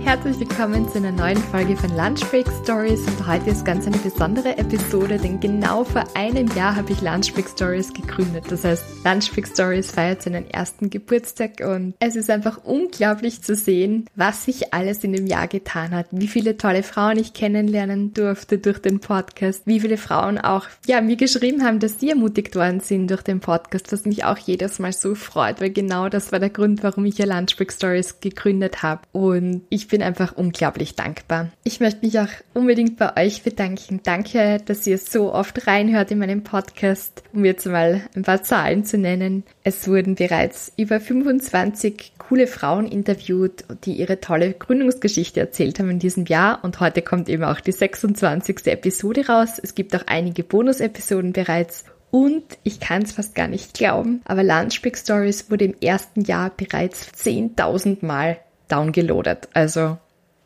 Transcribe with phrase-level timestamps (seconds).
[0.00, 3.00] Herzlich willkommen zu einer neuen Folge von Lunch Break Stories.
[3.06, 7.32] Und heute ist ganz eine besondere Episode, denn genau vor einem Jahr habe ich Lunch
[7.32, 8.44] Break Stories gegründet.
[8.48, 13.54] Das heißt, Lunch Break Stories feiert seinen ersten Geburtstag und es ist einfach unglaublich zu
[13.54, 18.12] sehen, was sich alles in dem Jahr getan hat, wie viele tolle Frauen ich kennenlernen
[18.12, 22.56] durfte durch den Podcast, wie viele Frauen auch ja mir geschrieben haben, dass sie ermutigt
[22.56, 26.32] worden sind durch den Podcast, was mich auch jedes Mal so freut, weil genau das
[26.32, 29.02] war der Grund, warum ich ja Lunch Break Stories gegründet habe.
[29.12, 31.50] Und ich bin einfach unglaublich dankbar.
[31.64, 34.00] Ich möchte mich auch unbedingt bei euch bedanken.
[34.02, 38.84] Danke, dass ihr so oft reinhört in meinem Podcast, um jetzt mal ein paar Zahlen
[38.84, 39.44] zu nennen.
[39.64, 45.98] Es wurden bereits über 25 coole Frauen interviewt, die ihre tolle Gründungsgeschichte erzählt haben in
[45.98, 48.66] diesem Jahr und heute kommt eben auch die 26.
[48.66, 49.58] Episode raus.
[49.62, 54.44] Es gibt auch einige Bonus-Episoden bereits und ich kann es fast gar nicht glauben, aber
[54.44, 58.38] Lunch Big Stories wurde im ersten Jahr bereits 10.000 Mal
[58.72, 59.48] downgeloadet.
[59.52, 59.98] Also,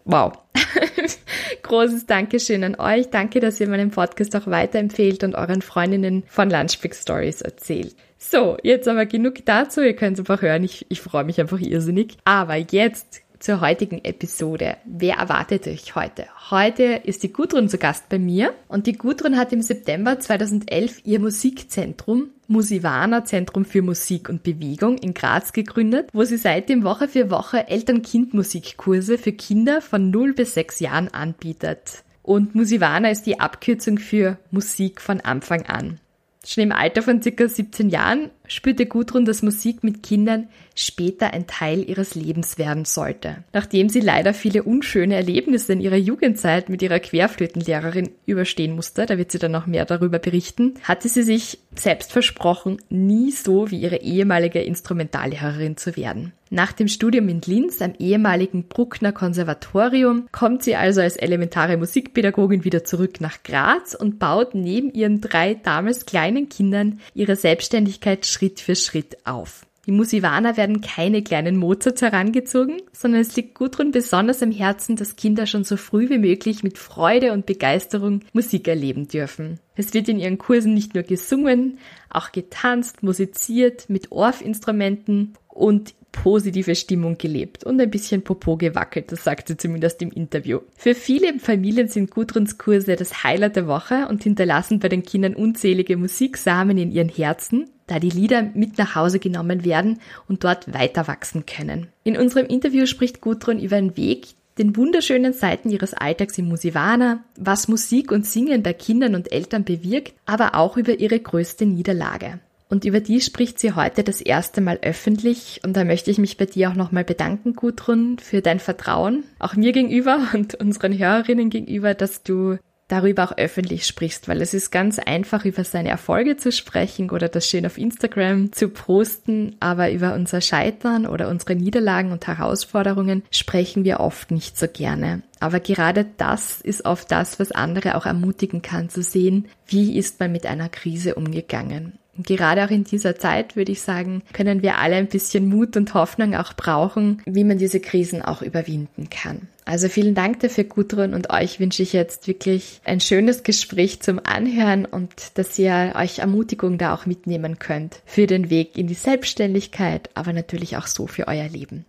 [0.04, 0.32] wow.
[1.62, 3.10] Großes Dankeschön an euch.
[3.10, 7.94] Danke, dass ihr meinen Podcast auch weiterempfehlt und euren Freundinnen von Lunchpick Stories erzählt.
[8.18, 9.82] So, jetzt aber genug dazu.
[9.82, 10.64] Ihr könnt es einfach hören.
[10.64, 12.16] Ich, ich freue mich einfach irrsinnig.
[12.24, 14.76] Aber jetzt zur heutigen Episode.
[14.84, 16.26] Wer erwartet euch heute?
[16.50, 21.02] Heute ist die Gudrun zu Gast bei mir und die Gudrun hat im September 2011
[21.04, 27.08] ihr Musikzentrum Musivana Zentrum für Musik und Bewegung in Graz gegründet, wo sie seitdem Woche
[27.08, 32.04] für Woche Eltern-Kind-Musikkurse für Kinder von 0 bis 6 Jahren anbietet.
[32.22, 36.00] Und Musivana ist die Abkürzung für Musik von Anfang an.
[36.44, 41.46] Schon im Alter von circa 17 Jahren spürte Gudrun, dass Musik mit Kindern später ein
[41.46, 43.44] Teil ihres Lebens werden sollte.
[43.52, 49.18] Nachdem sie leider viele unschöne Erlebnisse in ihrer Jugendzeit mit ihrer Querflötenlehrerin überstehen musste, da
[49.18, 53.80] wird sie dann noch mehr darüber berichten, hatte sie sich selbst versprochen, nie so wie
[53.80, 56.32] ihre ehemalige Instrumentallehrerin zu werden.
[56.48, 62.62] Nach dem Studium in Linz am ehemaligen Bruckner Konservatorium kommt sie also als elementare Musikpädagogin
[62.62, 68.60] wieder zurück nach Graz und baut neben ihren drei damals kleinen Kindern ihre Selbstständigkeit Schritt
[68.60, 69.64] für Schritt auf.
[69.86, 75.16] Die Musivaner werden keine kleinen Mozarts herangezogen, sondern es liegt Gudrun besonders am Herzen, dass
[75.16, 79.58] Kinder schon so früh wie möglich mit Freude und Begeisterung Musik erleben dürfen.
[79.74, 81.78] Es wird in ihren Kursen nicht nur gesungen,
[82.10, 89.24] auch getanzt, musiziert, mit Orfinstrumenten und positive Stimmung gelebt und ein bisschen Popo gewackelt, das
[89.24, 90.60] sagt sie zumindest im Interview.
[90.76, 95.34] Für viele Familien sind Gudruns Kurse das Highlight der Woche und hinterlassen bei den Kindern
[95.34, 100.72] unzählige Musiksamen in ihren Herzen, da die Lieder mit nach Hause genommen werden und dort
[100.72, 101.88] weiter wachsen können.
[102.02, 104.28] In unserem Interview spricht Gudrun über einen Weg,
[104.58, 109.64] den wunderschönen Seiten ihres Alltags im Musivana, was Musik und Singen bei Kindern und Eltern
[109.64, 112.40] bewirkt, aber auch über ihre größte Niederlage.
[112.68, 115.60] Und über die spricht sie heute das erste Mal öffentlich.
[115.64, 119.54] Und da möchte ich mich bei dir auch nochmal bedanken, Gudrun, für dein Vertrauen, auch
[119.54, 124.70] mir gegenüber und unseren Hörerinnen gegenüber, dass du darüber auch öffentlich sprichst, weil es ist
[124.70, 129.90] ganz einfach, über seine Erfolge zu sprechen oder das schön auf Instagram zu posten, aber
[129.90, 135.22] über unser Scheitern oder unsere Niederlagen und Herausforderungen sprechen wir oft nicht so gerne.
[135.40, 140.20] Aber gerade das ist oft das, was andere auch ermutigen kann, zu sehen, wie ist
[140.20, 141.98] man mit einer Krise umgegangen.
[142.18, 145.94] Gerade auch in dieser Zeit, würde ich sagen, können wir alle ein bisschen Mut und
[145.94, 149.48] Hoffnung auch brauchen, wie man diese Krisen auch überwinden kann.
[149.64, 154.20] Also vielen Dank dafür, Gudrun, und euch wünsche ich jetzt wirklich ein schönes Gespräch zum
[154.22, 158.94] Anhören und dass ihr euch Ermutigung da auch mitnehmen könnt für den Weg in die
[158.94, 161.84] Selbstständigkeit, aber natürlich auch so für euer Leben.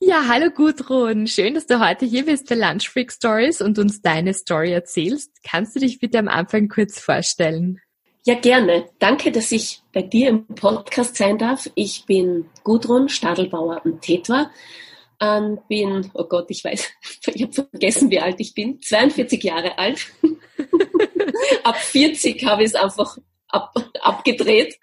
[0.00, 1.28] Ja, hallo Gudrun.
[1.28, 5.30] Schön, dass du heute hier bist bei Lunch Freak Stories und uns deine Story erzählst.
[5.48, 7.78] Kannst du dich bitte am Anfang kurz vorstellen?
[8.24, 8.88] Ja, gerne.
[9.00, 11.68] Danke, dass ich bei dir im Podcast sein darf.
[11.74, 14.48] Ich bin Gudrun Stadelbauer und Tetwa.
[15.20, 16.88] Ähm, bin, oh Gott, ich weiß,
[17.34, 18.80] ich habe vergessen, wie alt ich bin.
[18.80, 20.06] 42 Jahre alt.
[21.64, 24.76] ab 40 habe ich es einfach ab, abgedreht.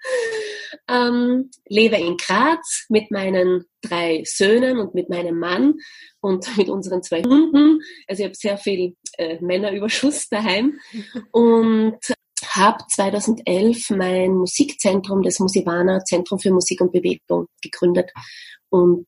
[0.86, 5.76] ähm, lebe in Graz mit meinen drei Söhnen und mit meinem Mann
[6.20, 7.80] und mit unseren zwei Hunden.
[8.06, 10.78] Also ich habe sehr viel äh, Männerüberschuss daheim
[11.32, 11.98] und
[12.50, 18.10] habe 2011 mein Musikzentrum, das Musivana Zentrum für Musik und Bewegung, gegründet
[18.68, 19.06] und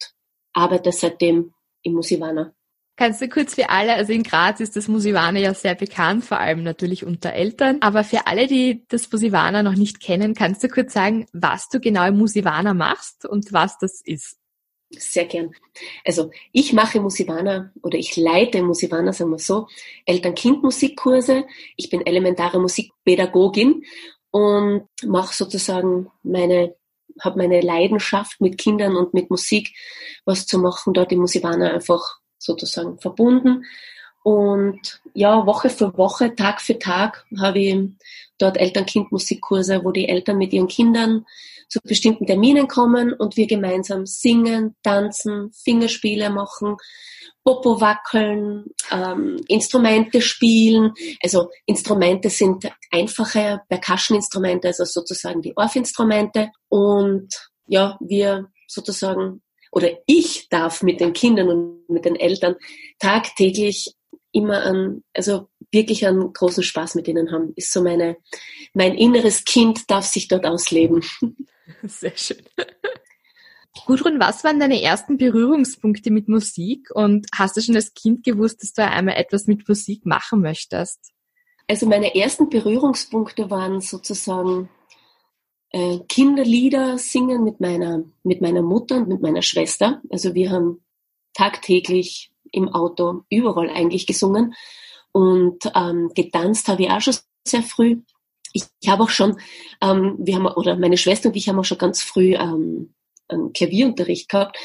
[0.53, 1.53] arbeite seitdem
[1.83, 2.53] im Musivana.
[2.97, 6.39] Kannst du kurz für alle, also in Graz ist das Musivana ja sehr bekannt, vor
[6.39, 10.69] allem natürlich unter Eltern, aber für alle, die das Musivana noch nicht kennen, kannst du
[10.69, 14.42] kurz sagen, was du genau im Musivana machst und was das ist?
[14.99, 15.55] Sehr gern.
[16.05, 19.69] Also ich mache Musivana oder ich leite Musivana, sagen wir so,
[20.05, 21.45] Eltern-Kind-Musikkurse.
[21.77, 23.85] Ich bin elementare Musikpädagogin
[24.31, 26.75] und mache sozusagen meine,
[27.21, 29.75] habe meine Leidenschaft mit Kindern und mit Musik
[30.25, 33.65] was zu machen, dort im Musivana einfach sozusagen verbunden.
[34.23, 37.77] Und ja, Woche für Woche, Tag für Tag habe ich
[38.39, 41.27] dort Eltern-Kind-Musikkurse, wo die Eltern mit ihren Kindern
[41.69, 46.77] zu bestimmten Terminen kommen und wir gemeinsam singen, tanzen, Fingerspiele machen,
[47.45, 50.93] Popo wackeln, ähm, Instrumente spielen.
[51.23, 56.51] Also Instrumente sind einfache Percussion-Instrumente, also sozusagen die Orff-Instrumente.
[56.69, 57.29] Und
[57.67, 59.43] ja, wir sozusagen,
[59.73, 62.57] oder ich darf mit den Kindern und mit den Eltern
[62.99, 63.95] tagtäglich
[64.33, 67.53] immer an, also wirklich einen großen Spaß mit ihnen haben.
[67.57, 68.17] Ist so meine,
[68.75, 71.05] mein inneres Kind darf sich dort ausleben.
[71.83, 72.43] Sehr schön.
[73.87, 78.63] Gudrun, was waren deine ersten Berührungspunkte mit Musik und hast du schon als Kind gewusst,
[78.63, 81.13] dass du einmal etwas mit Musik machen möchtest?
[81.69, 84.69] Also meine ersten Berührungspunkte waren sozusagen
[85.71, 90.03] äh, Kinderlieder singen mit meiner, mit meiner Mutter und mit meiner Schwester.
[90.11, 90.85] Also wir haben
[91.33, 94.55] tagtäglich im Auto überall eigentlich gesungen
[95.13, 97.17] und ähm, getanzt habe ich auch schon
[97.47, 98.01] sehr früh
[98.53, 99.39] ich, ich habe auch schon,
[99.81, 102.95] ähm, wir haben, oder meine Schwester und ich haben auch schon ganz früh ähm,
[103.29, 104.59] einen Klavierunterricht gehabt.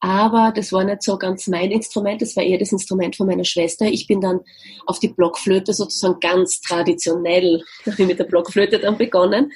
[0.00, 3.44] Aber das war nicht so ganz mein Instrument, das war eher das Instrument von meiner
[3.44, 3.86] Schwester.
[3.86, 4.40] Ich bin dann
[4.86, 7.62] auf die Blockflöte sozusagen ganz traditionell,
[7.98, 9.52] mit der Blockflöte dann begonnen.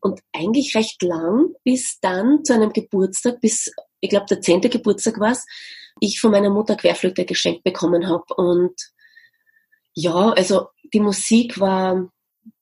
[0.00, 3.70] Und eigentlich recht lang, bis dann zu einem Geburtstag, bis,
[4.00, 5.46] ich glaube, der zehnte Geburtstag war es,
[6.00, 8.34] ich von meiner Mutter Querflöte geschenkt bekommen habe.
[8.34, 8.74] Und
[9.94, 12.10] ja, also die Musik war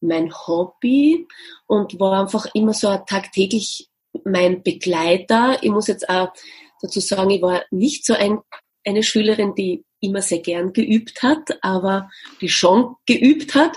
[0.01, 1.27] mein Hobby
[1.67, 3.89] und war einfach immer so tagtäglich
[4.25, 5.59] mein Begleiter.
[5.63, 6.33] Ich muss jetzt auch
[6.81, 8.39] dazu sagen, ich war nicht so ein,
[8.85, 13.77] eine Schülerin, die immer sehr gern geübt hat, aber die schon geübt hat.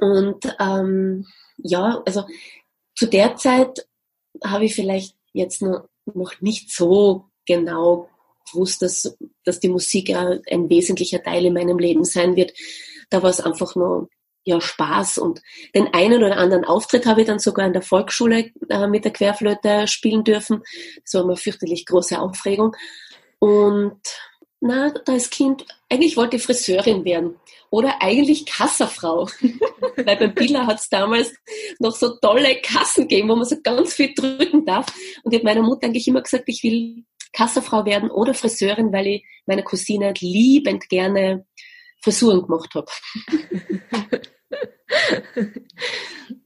[0.00, 2.24] Und ähm, ja, also
[2.94, 3.86] zu der Zeit
[4.44, 8.08] habe ich vielleicht jetzt noch, noch nicht so genau
[8.50, 12.52] gewusst, dass, dass die Musik ein wesentlicher Teil in meinem Leben sein wird.
[13.10, 14.08] Da war es einfach nur
[14.44, 15.42] ja, Spaß und
[15.74, 19.12] den einen oder anderen Auftritt habe ich dann sogar in der Volksschule äh, mit der
[19.12, 20.62] Querflöte spielen dürfen.
[21.04, 22.74] Das war eine fürchterlich große Aufregung.
[23.40, 24.00] Und
[24.60, 27.36] na, da als Kind, eigentlich wollte ich Friseurin werden
[27.70, 29.28] oder eigentlich Kasserfrau.
[29.96, 31.32] Weil beim Billa hat es damals
[31.78, 34.86] noch so tolle Kassen gegeben, wo man so ganz viel drücken darf.
[35.22, 39.06] Und ich habe meiner Mutter eigentlich immer gesagt, ich will Kasserfrau werden oder Friseurin, weil
[39.06, 41.46] ich meiner Cousine liebend gerne
[42.02, 42.90] Frisuren gemacht habe.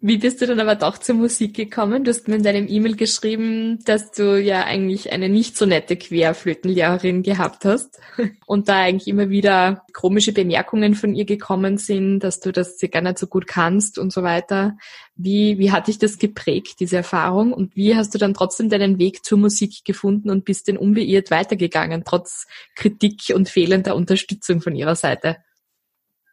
[0.01, 2.05] Wie bist du dann aber doch zur Musik gekommen?
[2.05, 5.97] Du hast mir in deinem E-Mail geschrieben, dass du ja eigentlich eine nicht so nette
[5.97, 8.01] Querflötenlehrerin gehabt hast
[8.47, 13.03] und da eigentlich immer wieder komische Bemerkungen von ihr gekommen sind, dass du das gar
[13.03, 14.77] nicht so gut kannst und so weiter.
[15.15, 17.53] Wie, wie hat dich das geprägt, diese Erfahrung?
[17.53, 21.31] Und wie hast du dann trotzdem deinen Weg zur Musik gefunden und bist denn unbeirrt
[21.31, 25.37] weitergegangen, trotz Kritik und fehlender Unterstützung von ihrer Seite?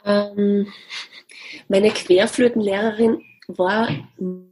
[0.09, 0.73] Ähm,
[1.67, 3.89] meine Querflötenlehrerin war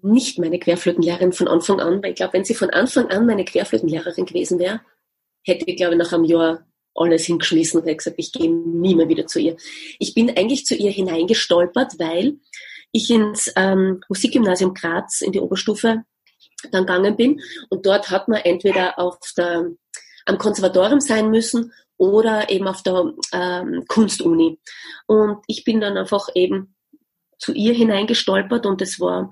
[0.02, 3.44] nicht meine Querflötenlehrerin von Anfang an, weil ich glaube, wenn sie von Anfang an meine
[3.44, 4.82] Querflötenlehrerin gewesen wäre,
[5.44, 8.96] hätte ich, glaube ich, nach einem Jahr alles hingeschmissen und hätte gesagt, ich gehe nie
[8.96, 9.58] mehr wieder zu ihr.
[10.00, 12.38] Ich bin eigentlich zu ihr hineingestolpert, weil
[12.92, 16.04] ich ins ähm, Musikgymnasium Graz in die Oberstufe
[16.72, 19.70] dann gegangen bin und dort hat man entweder auf der,
[20.26, 24.60] am Konservatorium sein müssen oder eben auf der ähm, Kunstuni.
[25.08, 26.76] Und ich bin dann einfach eben
[27.38, 29.30] zu ihr hineingestolpert und es war,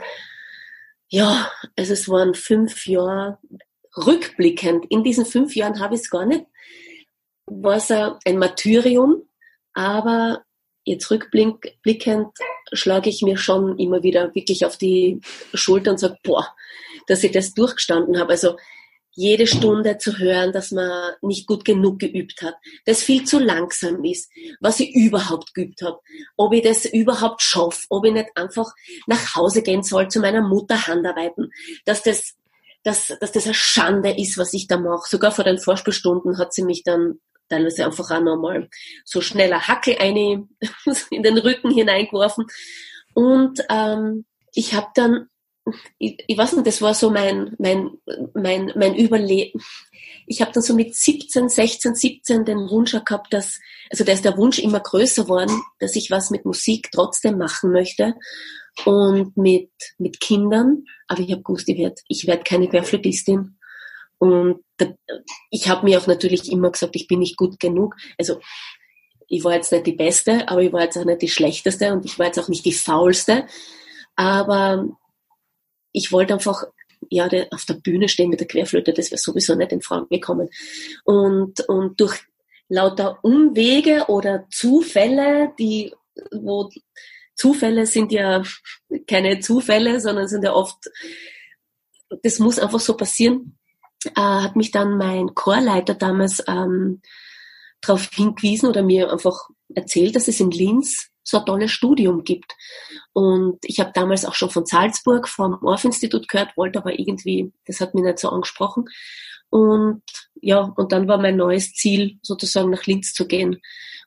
[1.10, 3.40] ja, also es waren fünf Jahre
[3.96, 4.86] rückblickend.
[4.90, 6.46] In diesen fünf Jahren habe ich es gar nicht,
[7.46, 9.24] war es ein Martyrium,
[9.74, 10.44] aber
[10.84, 12.30] jetzt rückblickend
[12.74, 15.20] schlage ich mir schon immer wieder wirklich auf die
[15.54, 16.48] Schulter und sage, boah,
[17.08, 18.32] dass ich das durchgestanden habe.
[18.32, 18.58] Also
[19.16, 22.56] jede Stunde zu hören, dass man nicht gut genug geübt hat,
[22.86, 24.30] dass viel zu langsam ist,
[24.60, 26.00] was ich überhaupt geübt habe,
[26.36, 28.72] ob ich das überhaupt schaffe, ob ich nicht einfach
[29.08, 31.52] nach Hause gehen soll, zu meiner Mutter handarbeiten,
[31.86, 32.36] dass das,
[32.84, 35.10] dass, dass das eine Schande ist, was ich da mache.
[35.10, 38.70] Sogar vor den Vorspielstunden hat sie mich dann teilweise einfach auch nochmal
[39.06, 40.48] so schneller Hackel eine
[41.10, 42.46] in den Rücken hineingeworfen.
[43.14, 45.30] Und ähm, ich habe dann
[45.98, 47.92] ich, ich weiß nicht, das war so mein, mein,
[48.34, 49.62] mein, mein Überleben.
[50.28, 54.26] Ich habe dann so mit 17, 16, 17 den Wunsch gehabt, dass, also da ist
[54.26, 58.16] der Wunsch immer größer worden, dass ich was mit Musik trotzdem machen möchte
[58.86, 60.84] und mit, mit Kindern.
[61.08, 63.58] Aber ich habe gewusst, ich werde ich werd keine Querflötistin.
[64.18, 64.88] Und da,
[65.52, 67.96] ich habe mir auch natürlich immer gesagt, ich bin nicht gut genug.
[68.18, 68.40] Also
[69.28, 72.06] ich war jetzt nicht die Beste, aber ich war jetzt auch nicht die Schlechteste und
[72.06, 73.46] ich war jetzt auch nicht die Faulste.
[74.16, 74.88] Aber
[75.96, 76.66] ich wollte einfach
[77.10, 80.50] ja, auf der Bühne stehen mit der Querflöte, das wäre sowieso nicht in Frage gekommen.
[81.04, 82.20] Und, und durch
[82.68, 85.94] lauter Umwege oder Zufälle, die,
[86.32, 86.70] wo
[87.36, 88.44] Zufälle sind ja
[89.08, 90.90] keine Zufälle, sondern sind ja oft,
[92.24, 93.58] das muss einfach so passieren,
[94.06, 97.02] äh, hat mich dann mein Chorleiter damals ähm,
[97.82, 102.54] darauf hingewiesen oder mir einfach erzählt, dass es in Linz so ein tolles Studium gibt.
[103.12, 107.82] Und ich habe damals auch schon von Salzburg vom Orff-Institut gehört, wollte aber irgendwie, das
[107.82, 108.86] hat mich nicht so angesprochen.
[109.50, 110.04] Und
[110.42, 113.62] ja, und dann war mein neues Ziel, sozusagen nach Linz zu gehen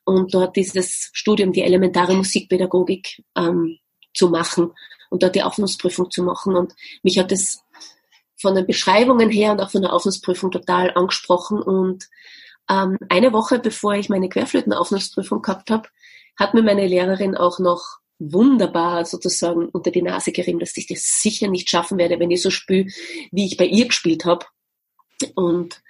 [0.05, 3.77] und dort dieses Studium, die elementare Musikpädagogik ähm,
[4.13, 4.71] zu machen
[5.09, 6.55] und dort die Aufnahmeprüfung zu machen.
[6.55, 6.73] Und
[7.03, 7.61] mich hat das
[8.37, 11.61] von den Beschreibungen her und auch von der Aufnahmeprüfung total angesprochen.
[11.61, 12.07] Und
[12.69, 15.89] ähm, eine Woche bevor ich meine Querflötenaufnahmeprüfung gehabt habe,
[16.39, 21.21] hat mir meine Lehrerin auch noch wunderbar sozusagen unter die Nase gerieben, dass ich das
[21.21, 22.87] sicher nicht schaffen werde, wenn ich so spüre,
[23.31, 24.45] wie ich bei ihr gespielt habe.
[25.35, 25.81] Und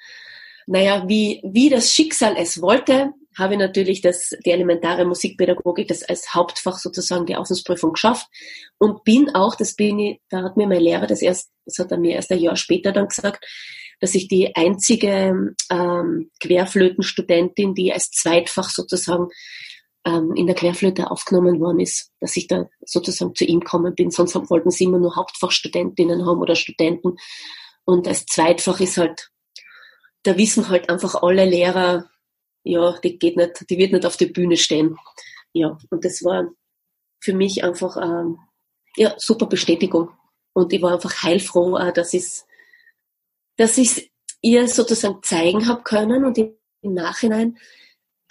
[0.68, 6.03] naja, wie, wie das Schicksal es wollte, habe ich natürlich das, die elementare Musikpädagogik, das
[6.03, 8.27] als Hauptfach sozusagen die Auslandsprüfung geschafft
[8.77, 11.91] und bin auch, das bin ich, da hat mir mein Lehrer das erst, das hat
[11.91, 13.46] er mir erst ein Jahr später dann gesagt,
[14.00, 19.27] dass ich die einzige ähm, Querflötenstudentin, die als Zweitfach sozusagen
[20.06, 24.12] ähm, in der Querflöte aufgenommen worden ist, dass ich da sozusagen zu ihm gekommen bin.
[24.12, 27.18] Sonst wollten sie immer nur Hauptfachstudentinnen haben oder Studenten.
[27.86, 29.29] Und als Zweitfach ist halt,
[30.24, 32.10] da wissen halt einfach alle Lehrer,
[32.63, 34.98] ja, die geht nicht, die wird nicht auf der Bühne stehen.
[35.53, 36.50] Ja, und das war
[37.22, 38.38] für mich einfach ähm,
[38.96, 40.12] ja super Bestätigung.
[40.53, 42.44] Und ich war einfach heilfroh, äh, dass ich
[43.58, 43.77] dass
[44.41, 47.58] ihr sozusagen zeigen habe können und im Nachhinein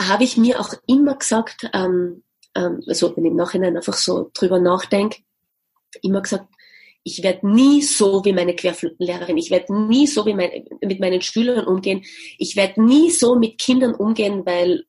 [0.00, 2.22] habe ich mir auch immer gesagt, ähm,
[2.54, 5.22] ähm, also wenn ich im Nachhinein einfach so drüber nachdenke,
[6.02, 6.46] immer gesagt,
[7.04, 11.22] ich werde nie so wie meine Querflötenlehrerin, ich werde nie so wie mein, mit meinen
[11.22, 12.04] Schülern umgehen,
[12.38, 14.84] ich werde nie so mit Kindern umgehen, weil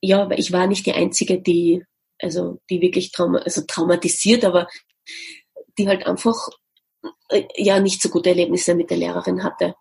[0.00, 1.84] ja, ich war nicht die einzige, die
[2.20, 4.68] also die wirklich trauma, also traumatisiert, aber
[5.78, 6.48] die halt einfach
[7.30, 9.74] äh, ja nicht so gute Erlebnisse mit der Lehrerin hatte.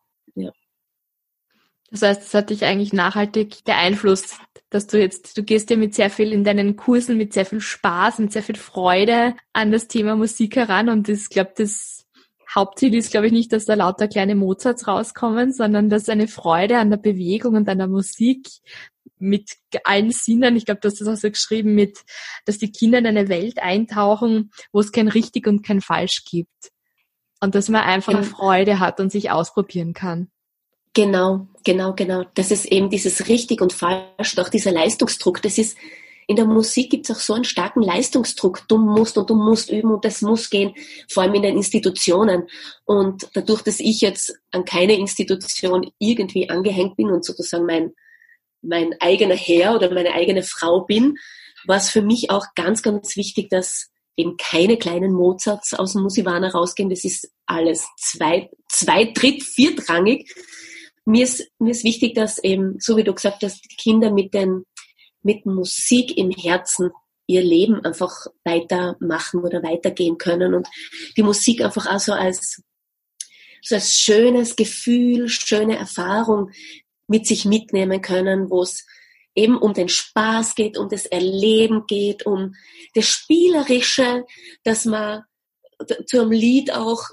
[1.89, 4.38] Das heißt, es hat dich eigentlich nachhaltig beeinflusst,
[4.70, 7.62] dass du jetzt, du gehst ja mit sehr viel in deinen Kursen, mit sehr viel
[7.62, 12.06] Spaß, mit sehr viel Freude an das Thema Musik heran und ich glaube, das
[12.53, 16.77] Hauptziel ist, glaube ich, nicht, dass da lauter kleine Mozarts rauskommen, sondern dass eine Freude
[16.77, 18.48] an der Bewegung und an der Musik
[19.20, 19.51] mit
[19.84, 22.00] allen Sinnen, ich glaube, du hast das auch so geschrieben, mit,
[22.46, 26.72] dass die Kinder in eine Welt eintauchen, wo es kein richtig und kein falsch gibt.
[27.39, 28.24] Und dass man einfach ja.
[28.24, 30.29] Freude hat und sich ausprobieren kann.
[30.97, 32.23] Genau, genau, genau.
[32.33, 35.43] Das ist eben dieses richtig und falsch, auch dieser Leistungsdruck.
[35.43, 35.77] Das ist,
[36.25, 38.67] in der Musik gibt es auch so einen starken Leistungsdruck.
[38.67, 40.73] Du musst und du musst üben und das muss gehen,
[41.07, 42.47] vor allem in den Institutionen.
[42.85, 47.91] Und dadurch, dass ich jetzt an keine Institution irgendwie angehängt bin und sozusagen mein,
[48.63, 51.13] mein eigener Herr oder meine eigene Frau bin,
[51.67, 56.01] war es für mich auch ganz, ganz wichtig, dass eben keine kleinen Mozarts aus dem
[56.01, 56.89] Musivana rausgehen.
[56.89, 60.33] Das ist alles zwei, zwei, dritt, viertrangig
[61.07, 64.33] mir ist, mir ist wichtig, dass eben, so wie du gesagt hast, die Kinder mit
[64.33, 64.65] den,
[65.23, 66.91] mit Musik im Herzen
[67.27, 70.67] ihr Leben einfach weitermachen oder weitergehen können und
[71.15, 72.61] die Musik einfach auch so als,
[73.61, 76.51] so als schönes Gefühl, schöne Erfahrung
[77.07, 78.85] mit sich mitnehmen können, wo es
[79.33, 82.53] eben um den Spaß geht, um das Erleben geht, um
[82.95, 84.25] das Spielerische,
[84.63, 85.23] dass man
[86.05, 87.03] zu einem Lied auch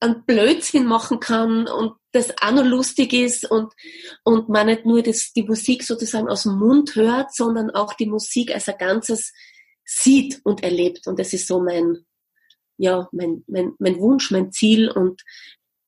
[0.00, 3.72] einen Blödsinn machen kann und das auch noch lustig ist und,
[4.22, 8.06] und man nicht nur das, die Musik sozusagen aus dem Mund hört, sondern auch die
[8.06, 9.32] Musik als ein Ganzes
[9.84, 11.06] sieht und erlebt.
[11.06, 12.06] Und das ist so mein,
[12.76, 15.22] ja, mein, mein, mein Wunsch, mein Ziel und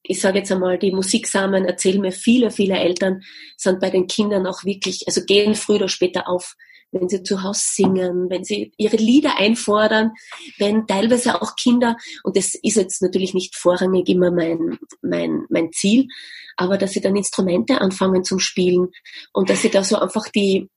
[0.08, 3.22] ich sage jetzt einmal, die Musiksamen erzählen mir viele, viele Eltern,
[3.56, 6.54] sind bei den Kindern auch wirklich, also gehen früher oder später auf,
[7.00, 10.12] wenn sie zu Hause singen, wenn sie ihre Lieder einfordern,
[10.58, 15.72] wenn teilweise auch Kinder, und das ist jetzt natürlich nicht vorrangig immer mein, mein, mein
[15.72, 16.08] Ziel,
[16.56, 18.88] aber dass sie dann Instrumente anfangen zum Spielen
[19.32, 20.68] und dass ich da so einfach die,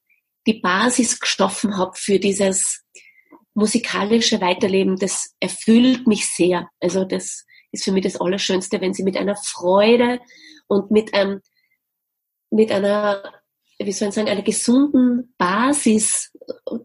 [0.46, 2.84] die Basis geschaffen habe für dieses
[3.54, 6.70] musikalische Weiterleben, das erfüllt mich sehr.
[6.80, 10.20] Also das ist für mich das Allerschönste, wenn sie mit einer Freude
[10.68, 11.42] und mit einem,
[12.50, 13.24] mit einer,
[13.80, 16.32] wie soll ich sagen, einer gesunden Basis,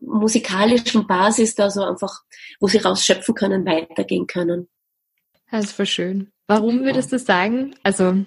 [0.01, 2.23] musikalischen Basis da so einfach,
[2.61, 4.69] wo sie rausschöpfen können, weitergehen können.
[5.51, 6.33] Das ist voll schön.
[6.47, 8.25] Warum würdest du sagen, also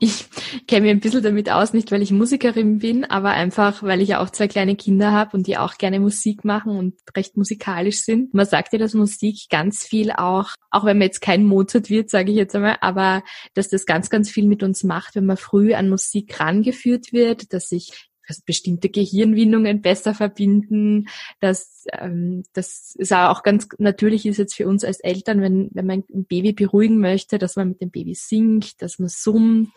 [0.00, 0.26] ich
[0.68, 4.10] kenne mich ein bisschen damit aus, nicht weil ich Musikerin bin, aber einfach, weil ich
[4.10, 8.02] ja auch zwei kleine Kinder habe und die auch gerne Musik machen und recht musikalisch
[8.02, 8.34] sind.
[8.34, 12.08] Man sagt ja, dass Musik ganz viel auch, auch wenn man jetzt kein Mozart wird,
[12.08, 13.24] sage ich jetzt einmal, aber
[13.54, 17.52] dass das ganz, ganz viel mit uns macht, wenn man früh an Musik rangeführt wird,
[17.52, 21.08] dass sich dass bestimmte Gehirnwindungen besser verbinden,
[21.40, 25.86] dass ähm, das ist auch ganz natürlich ist jetzt für uns als Eltern, wenn, wenn
[25.86, 29.70] man ein Baby beruhigen möchte, dass man mit dem Baby singt, dass man summt.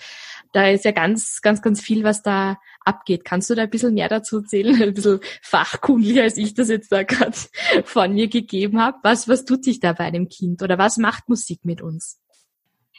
[0.51, 3.23] Da ist ja ganz, ganz, ganz viel, was da abgeht.
[3.23, 4.75] Kannst du da ein bisschen mehr dazu erzählen?
[4.81, 7.37] Ein bisschen fachkundlicher, als ich das jetzt da gerade
[7.85, 8.97] von mir gegeben habe.
[9.03, 12.19] Was, was tut sich da bei einem Kind oder was macht Musik mit uns?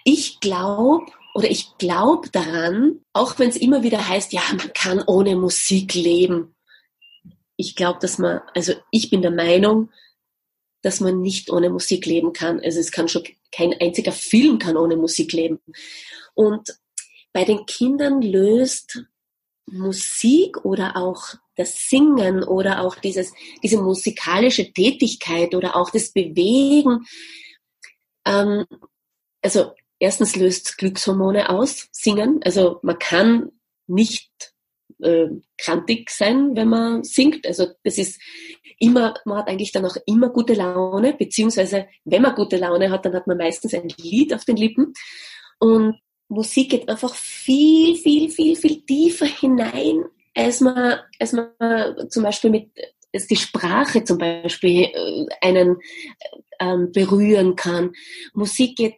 [0.04, 5.02] Ich glaube, oder ich glaube daran, auch wenn es immer wieder heißt, ja, man kann
[5.06, 6.54] ohne Musik leben.
[7.56, 9.90] Ich glaube, dass man, also ich bin der Meinung,
[10.82, 12.60] dass man nicht ohne Musik leben kann.
[12.60, 15.60] Also es kann schon kein einziger Film kann ohne Musik leben.
[16.34, 16.76] Und
[17.32, 19.04] bei den Kindern löst
[19.66, 27.06] Musik oder auch das Singen oder auch dieses, diese musikalische Tätigkeit oder auch das Bewegen,
[28.26, 28.66] ähm,
[29.42, 29.72] also
[30.02, 32.40] erstens löst Glückshormone aus, singen.
[32.42, 33.52] Also man kann
[33.87, 34.52] nicht
[35.00, 37.47] äh, krantig sein, wenn man singt.
[37.47, 38.21] Also das ist
[38.80, 43.04] immer, man hat eigentlich dann auch immer gute Laune, beziehungsweise wenn man gute Laune hat,
[43.04, 44.92] dann hat man meistens ein Lied auf den Lippen.
[45.61, 50.04] Und Musik geht einfach viel, viel, viel, viel tiefer hinein,
[50.35, 51.49] als man, als man
[52.09, 52.71] zum Beispiel mit
[53.14, 55.76] als die Sprache zum Beispiel äh, einen
[56.59, 57.92] ähm, berühren kann.
[58.33, 58.94] Musik geht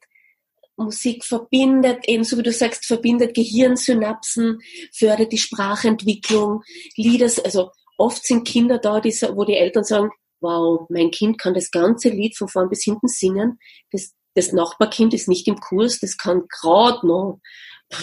[0.77, 4.61] Musik verbindet, ebenso wie du sagst, verbindet Gehirnsynapsen,
[4.93, 6.63] fördert die Sprachentwicklung,
[6.97, 10.11] Lieder, also oft sind Kinder da, die, wo die Eltern sagen,
[10.41, 13.59] wow, mein Kind kann das ganze Lied von vorn bis hinten singen,
[13.93, 17.41] das, das Nachbarkind ist nicht im Kurs, das kann gerade noch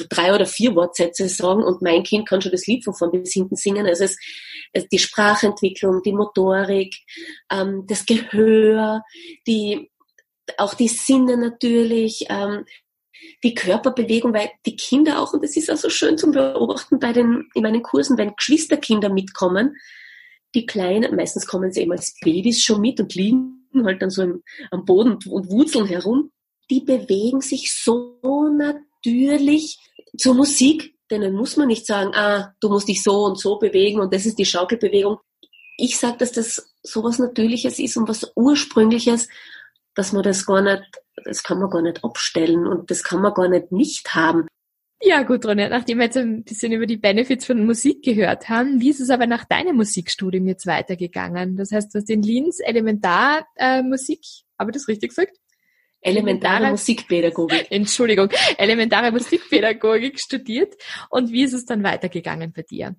[0.09, 3.33] drei oder vier Wortsätze sagen und mein Kind kann schon das Lied von vorn bis
[3.33, 3.85] hinten singen.
[3.85, 4.17] Also es,
[4.91, 6.95] die Sprachentwicklung, die Motorik,
[7.51, 9.03] ähm, das Gehör,
[9.47, 9.90] die
[10.57, 12.65] auch die Sinne natürlich, ähm,
[13.43, 17.13] die Körperbewegung, weil die Kinder auch, und das ist auch so schön zum Beobachten bei
[17.13, 19.75] den, in meinen Kursen, wenn Geschwisterkinder mitkommen,
[20.55, 24.23] die Kleinen, meistens kommen sie eben als Babys schon mit und liegen halt dann so
[24.23, 26.31] im, am Boden und wurzeln herum,
[26.69, 28.19] die bewegen sich so
[28.57, 29.79] natürlich
[30.17, 33.99] zur Musik, denen muss man nicht sagen, ah, du musst dich so und so bewegen
[33.99, 35.17] und das ist die Schaukelbewegung.
[35.77, 39.27] Ich sage, dass das so was Natürliches ist und was Ursprüngliches
[39.95, 40.83] dass man das gar nicht,
[41.25, 44.47] das kann man gar nicht abstellen und das kann man gar nicht nicht haben.
[45.03, 48.79] Ja, gut, Ronja, nachdem wir jetzt ein bisschen über die Benefits von Musik gehört haben,
[48.81, 51.57] wie ist es aber nach deinem Musikstudium jetzt weitergegangen?
[51.57, 55.37] Das heißt, du hast in Linz Elementarmusik, äh, habe ich das richtig gesagt?
[56.01, 57.67] Elementare, elementare Musikpädagogik.
[57.71, 60.75] Entschuldigung, elementare Musikpädagogik studiert.
[61.09, 62.95] Und wie ist es dann weitergegangen bei dir?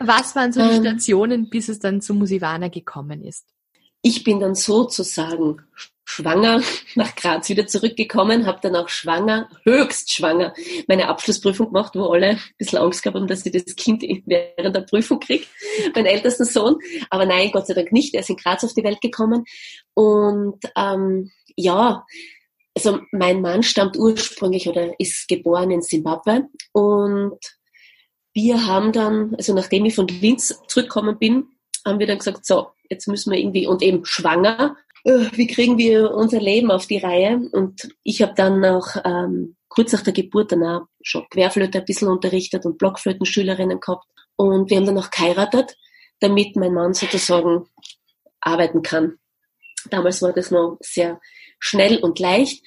[0.00, 3.46] Was waren so die ähm, Stationen, bis es dann zu Musivana gekommen ist?
[4.02, 5.62] Ich bin dann sozusagen
[6.08, 6.62] schwanger
[6.94, 10.54] nach Graz wieder zurückgekommen, habe dann auch schwanger, höchst schwanger,
[10.86, 14.74] meine Abschlussprüfung gemacht, wo alle ein bisschen Angst gehabt haben, dass ich das Kind während
[14.74, 15.44] der Prüfung kriege,
[15.94, 16.78] mein ältester Sohn.
[17.10, 18.14] Aber nein, Gott sei Dank nicht.
[18.14, 19.44] Er ist in Graz auf die Welt gekommen.
[19.92, 22.06] Und ähm, ja,
[22.74, 26.48] also mein Mann stammt ursprünglich oder ist geboren in Simbabwe.
[26.72, 27.38] Und
[28.32, 31.48] wir haben dann, also nachdem ich von Linz zurückgekommen bin,
[31.84, 36.12] haben wir dann gesagt, so, jetzt müssen wir irgendwie, und eben schwanger, wie kriegen wir
[36.12, 37.48] unser Leben auf die Reihe?
[37.52, 41.84] Und ich habe dann auch ähm, kurz nach der Geburt dann auch schon Querflöte ein
[41.84, 44.06] bisschen unterrichtet und Blockflötenschülerinnen gehabt.
[44.36, 45.76] Und wir haben dann auch geheiratet,
[46.20, 47.66] damit mein Mann sozusagen
[48.40, 49.18] arbeiten kann.
[49.90, 51.20] Damals war das noch sehr
[51.58, 52.64] schnell und leicht.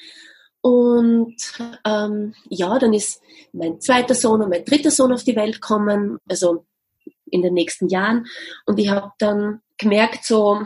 [0.62, 1.36] Und
[1.86, 6.20] ähm, ja, dann ist mein zweiter Sohn und mein dritter Sohn auf die Welt gekommen,
[6.30, 6.66] also
[7.26, 8.28] in den nächsten Jahren.
[8.66, 10.62] Und ich habe dann gemerkt, so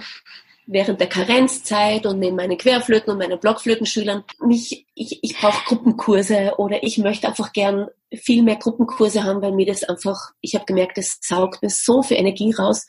[0.67, 6.55] während der Karenzzeit und neben meinen Querflöten und meinen Blockflötenschülern, mich, ich, ich brauche Gruppenkurse
[6.57, 10.65] oder ich möchte einfach gern viel mehr Gruppenkurse haben, weil mir das einfach, ich habe
[10.65, 12.85] gemerkt, das saugt mir so viel Energie raus.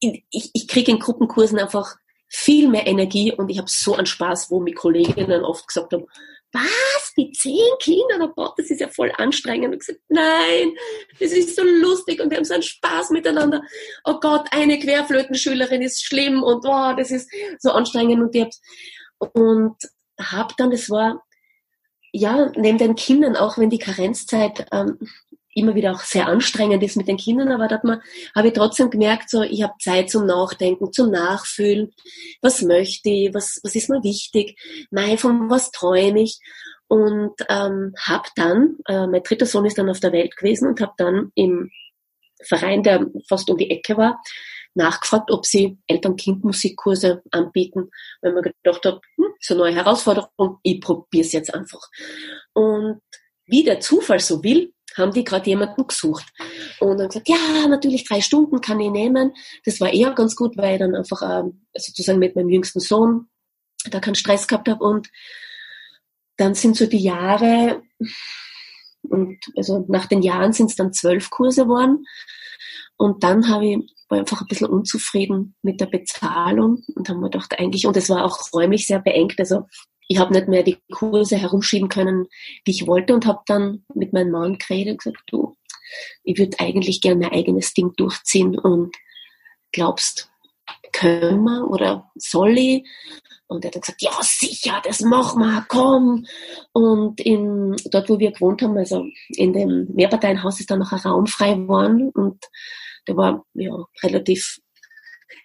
[0.00, 1.96] Ich, ich kriege in Gruppenkursen einfach
[2.28, 6.06] viel mehr Energie und ich habe so einen Spaß, wo mir Kolleginnen oft gesagt haben,
[6.54, 9.66] was, mit zehn Kindern, oh Gott, das ist ja voll anstrengend.
[9.66, 10.72] Und ich gesagt, nein,
[11.20, 13.62] das ist so lustig und wir haben so einen Spaß miteinander.
[14.04, 18.54] Oh Gott, eine Querflötenschülerin ist schlimm und oh, das ist so anstrengend und ich
[19.18, 19.76] und
[20.18, 21.24] hab dann, das war
[22.12, 24.98] ja neben den Kindern, auch wenn die Karenzzeit ähm,
[25.54, 27.80] immer wieder auch sehr anstrengend ist mit den Kindern, aber da
[28.34, 31.92] habe ich trotzdem gemerkt, so ich habe Zeit zum Nachdenken, zum Nachfühlen,
[32.42, 34.58] was möchte ich, was, was ist mir wichtig,
[34.90, 36.38] nein, von was träume ich?
[36.86, 40.80] Und ähm, habe dann, äh, mein dritter Sohn ist dann auf der Welt gewesen und
[40.80, 41.70] habe dann im
[42.42, 44.20] Verein, der fast um die Ecke war,
[44.74, 47.90] nachgefragt, ob sie Eltern-Kind-Musikkurse anbieten,
[48.20, 51.88] weil man gedacht hat, hm, so eine neue Herausforderung, ich probiere es jetzt einfach.
[52.52, 53.00] Und
[53.46, 56.26] wie der Zufall so will, haben die gerade jemanden gesucht.
[56.80, 59.32] Und dann gesagt, ja, natürlich drei Stunden kann ich nehmen.
[59.64, 63.28] Das war eher ganz gut, weil ich dann einfach ähm, sozusagen mit meinem jüngsten Sohn
[63.90, 64.84] da keinen Stress gehabt habe.
[64.84, 65.08] Und
[66.36, 67.82] dann sind so die Jahre,
[69.02, 72.04] und also nach den Jahren sind es dann zwölf Kurse geworden.
[72.96, 73.78] Und dann habe ich
[74.08, 78.10] war einfach ein bisschen unzufrieden mit der Bezahlung und haben mir gedacht, eigentlich, und es
[78.10, 79.66] war auch räumlich sehr beengt, also
[80.08, 82.26] ich habe nicht mehr die Kurse herumschieben können,
[82.64, 85.56] wie ich wollte und habe dann mit meinem Mann geredet und gesagt, du,
[86.22, 88.94] ich würde eigentlich gerne mein eigenes Ding durchziehen und
[89.72, 90.30] glaubst,
[90.92, 92.88] können wir oder soll ich?
[93.46, 96.26] Und er hat gesagt, ja sicher, das machen wir, komm.
[96.72, 101.00] Und in, dort, wo wir gewohnt haben, also in dem Mehrparteienhaus ist dann noch ein
[101.00, 102.44] Raum frei geworden und
[103.06, 104.60] der war ja relativ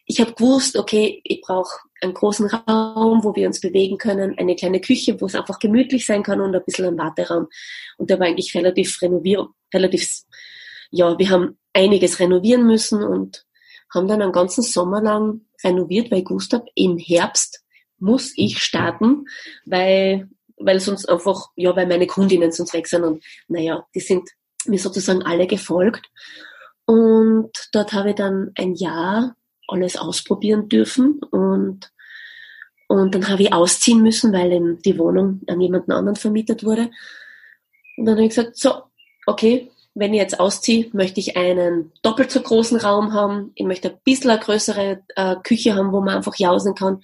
[0.10, 4.56] ich habe gewusst, okay, ich brauche einen großen Raum, wo wir uns bewegen können, eine
[4.56, 7.48] kleine Küche, wo es einfach gemütlich sein kann und ein bisschen ein Warteraum.
[7.98, 10.24] Und der war eigentlich relativ renoviert, relativ,
[10.92, 13.46] ja, wir haben einiges renovieren müssen und
[13.94, 17.64] haben dann einen ganzen Sommer lang renoviert, weil habe, im Herbst
[17.98, 19.26] muss ich starten,
[19.66, 24.30] weil, weil sonst einfach, ja, weil meine Kundinnen sonst weg sind und naja, die sind
[24.66, 26.08] mir sozusagen alle gefolgt.
[26.86, 29.36] Und dort habe ich dann ein Jahr
[29.72, 31.92] alles ausprobieren dürfen und
[32.92, 36.90] und dann habe ich ausziehen müssen, weil die Wohnung an jemanden anderen vermietet wurde.
[37.98, 38.82] Und dann habe ich gesagt, so,
[39.28, 43.52] okay, wenn ich jetzt ausziehe, möchte ich einen doppelt so großen Raum haben.
[43.54, 47.04] Ich möchte ein bisschen eine größere äh, Küche haben, wo man einfach jausen kann.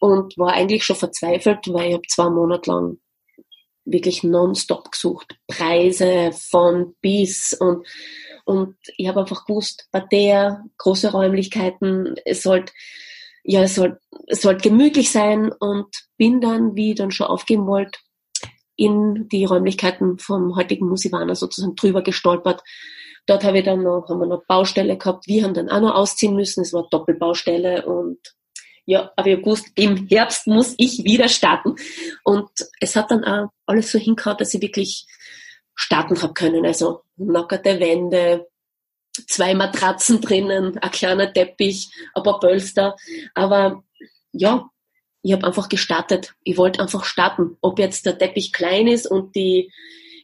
[0.00, 2.96] Und war eigentlich schon verzweifelt, weil ich habe zwei Monate lang
[3.84, 5.36] wirklich nonstop gesucht.
[5.46, 7.86] Preise von bis und
[8.44, 12.72] und ich habe einfach gewusst, bei der große Räumlichkeiten, es sollte
[13.44, 17.66] ja, es soll, es soll gemütlich sein und bin dann, wie ich dann schon aufgeben
[17.66, 17.98] wollte,
[18.76, 22.62] in die Räumlichkeiten vom heutigen Musivana sozusagen drüber gestolpert.
[23.26, 25.26] Dort habe ich dann noch, haben wir noch Baustelle gehabt.
[25.26, 26.62] Wir haben dann auch noch ausziehen müssen.
[26.62, 28.18] Es war Doppelbaustelle und
[28.84, 31.76] ja, aber ich habe gewusst, im Herbst muss ich wieder starten.
[32.24, 32.50] Und
[32.80, 35.06] es hat dann auch alles so hingehauen, dass ich wirklich
[35.74, 36.66] starten habe können.
[36.66, 38.46] Also nackerte Wände,
[39.28, 42.96] zwei Matratzen drinnen, ein kleiner Teppich, ein paar Pölster.
[43.34, 43.84] Aber
[44.32, 44.70] ja,
[45.22, 46.34] ich habe einfach gestartet.
[46.42, 47.56] Ich wollte einfach starten.
[47.60, 49.72] Ob jetzt der Teppich klein ist und die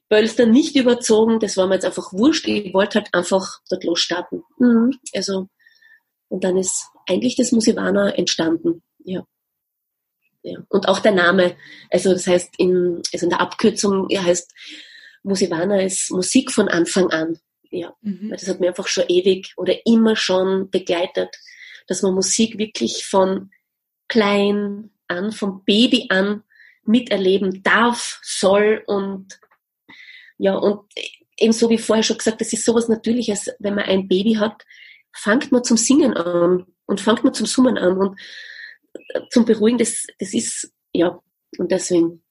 [0.09, 2.49] Pölster nicht überzogen, das war mir jetzt einfach wurscht.
[2.49, 4.43] Ich wollte halt einfach dort losstarten.
[4.59, 4.99] Mhm.
[5.15, 5.49] Also,
[6.29, 8.83] und dann ist eigentlich das Musivana entstanden.
[9.05, 9.25] Ja.
[10.43, 10.59] ja.
[10.69, 11.57] Und auch der Name,
[11.91, 14.53] also das heißt in, also in der Abkürzung ja, heißt
[15.23, 17.39] Musivana ist Musik von Anfang an.
[17.71, 18.31] Ja, mhm.
[18.31, 21.37] das hat mir einfach schon ewig oder immer schon begleitet,
[21.87, 23.51] dass man Musik wirklich von
[24.09, 26.43] klein an, vom Baby an
[26.85, 29.39] miterleben darf, soll und
[30.39, 30.89] ja, und
[31.37, 34.65] ebenso wie vorher schon gesagt, das ist sowas Natürliches, wenn man ein Baby hat,
[35.13, 38.21] fangt man zum Singen an und fangt man zum Summen an und
[39.31, 41.21] zum Beruhigen, das, das ist, ja,
[41.59, 42.23] und deswegen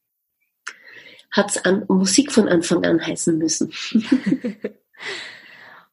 [1.32, 3.72] hat es an Musik von Anfang an heißen müssen.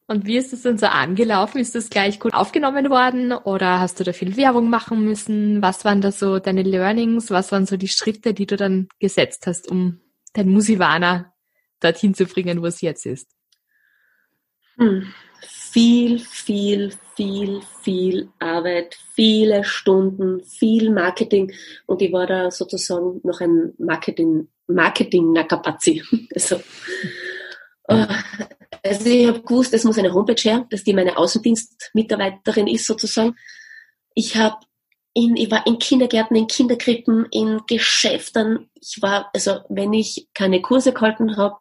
[0.07, 1.57] Und wie ist es denn so angelaufen?
[1.57, 5.63] Ist das gleich gut aufgenommen worden oder hast du da viel Werbung machen müssen?
[5.63, 7.31] Was waren da so deine Learnings?
[7.31, 9.99] Was waren so die Schritte, die du dann gesetzt hast, um
[10.33, 11.33] dein Musivana
[11.79, 13.31] dorthin zu bringen, wo es jetzt ist?
[14.77, 15.11] Hm.
[15.41, 21.51] Viel, viel, viel, viel Arbeit, viele Stunden, viel Marketing
[21.87, 26.03] und ich war da sozusagen noch ein Marketing Marketing-Nakapazi.
[26.35, 26.61] Also,
[27.87, 28.07] äh,
[28.83, 33.35] also ich habe gewusst, es muss eine Homepage her, dass die meine Außendienstmitarbeiterin ist sozusagen.
[34.15, 34.57] Ich habe
[35.13, 38.69] in, ich war in Kindergärten, in Kinderkrippen, in Geschäften.
[38.81, 41.55] Ich war, also wenn ich keine Kurse gehalten habe,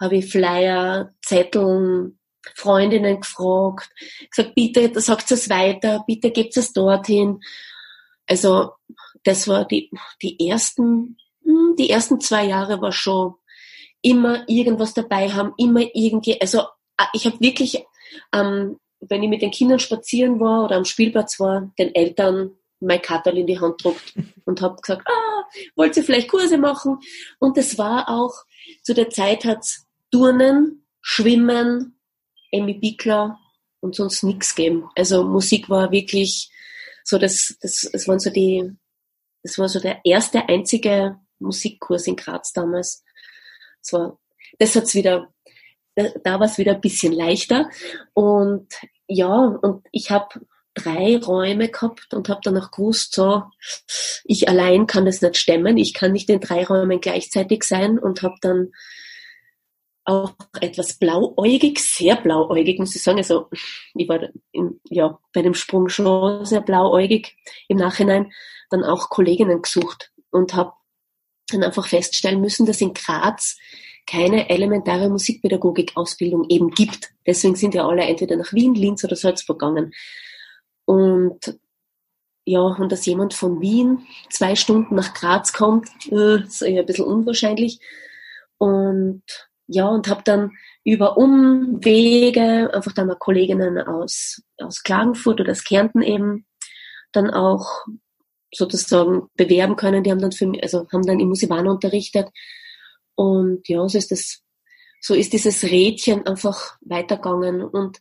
[0.00, 2.18] habe ich Flyer, Zetteln,
[2.54, 3.90] Freundinnen gefragt,
[4.30, 7.40] gesagt, bitte sagt es weiter, bitte gebt es dorthin.
[8.26, 8.72] Also
[9.24, 9.90] das war die,
[10.22, 11.18] die ersten,
[11.78, 13.34] die ersten zwei Jahre war schon
[14.02, 16.60] immer irgendwas dabei haben, immer irgendwie, also
[16.96, 17.84] ah, ich habe wirklich,
[18.32, 23.02] ähm, wenn ich mit den Kindern spazieren war oder am Spielplatz war, den Eltern mein
[23.02, 25.44] Katal in die Hand druckt und habe gesagt, ah,
[25.76, 26.98] wollt ihr vielleicht Kurse machen?
[27.38, 28.32] Und es war auch,
[28.82, 31.98] zu der Zeit hat's Turnen, Schwimmen,
[32.52, 33.38] Amy Bickler
[33.80, 34.88] und sonst nichts gegeben.
[34.96, 36.50] Also Musik war wirklich
[37.04, 38.70] so, das, das, das waren so die,
[39.42, 43.04] das war so der erste einzige Musikkurs in Graz damals.
[43.82, 44.18] Das war,
[44.58, 45.32] das hat's wieder,
[45.94, 47.68] da, da war es wieder ein bisschen leichter.
[48.14, 48.68] Und
[49.06, 50.40] ja, und ich habe
[50.74, 53.42] drei Räume gehabt und habe dann auch gewusst, so,
[54.24, 58.22] ich allein kann das nicht stemmen, ich kann nicht in drei Räumen gleichzeitig sein und
[58.22, 58.72] habe dann
[60.04, 63.18] auch etwas blauäugig, sehr blauäugig, muss ich sagen.
[63.18, 63.48] Also
[63.94, 64.20] ich war
[64.52, 67.36] in, ja, bei dem Sprung schon sehr blauäugig
[67.68, 68.32] im Nachhinein,
[68.70, 70.72] dann auch Kolleginnen gesucht und habe
[71.50, 73.56] dann einfach feststellen müssen, dass in Graz
[74.06, 77.10] keine elementare Musikpädagogik-Ausbildung eben gibt.
[77.26, 79.92] Deswegen sind ja alle entweder nach Wien, Linz oder Salzburg gegangen.
[80.84, 81.58] Und
[82.44, 86.86] ja, und dass jemand von Wien zwei Stunden nach Graz kommt, äh, ist eher ein
[86.86, 87.78] bisschen unwahrscheinlich.
[88.58, 89.22] Und
[89.68, 90.50] ja, und habe dann
[90.82, 96.46] über Umwege einfach dann mal Kolleginnen aus, aus Klagenfurt oder aus Kärnten eben
[97.12, 97.84] dann auch
[98.52, 100.02] sozusagen bewerben können.
[100.02, 102.28] Die haben dann für mich, also haben dann im Musivana unterrichtet.
[103.14, 104.42] Und ja, so ist das,
[105.00, 107.62] so ist dieses Rädchen einfach weitergegangen.
[107.62, 108.00] Und,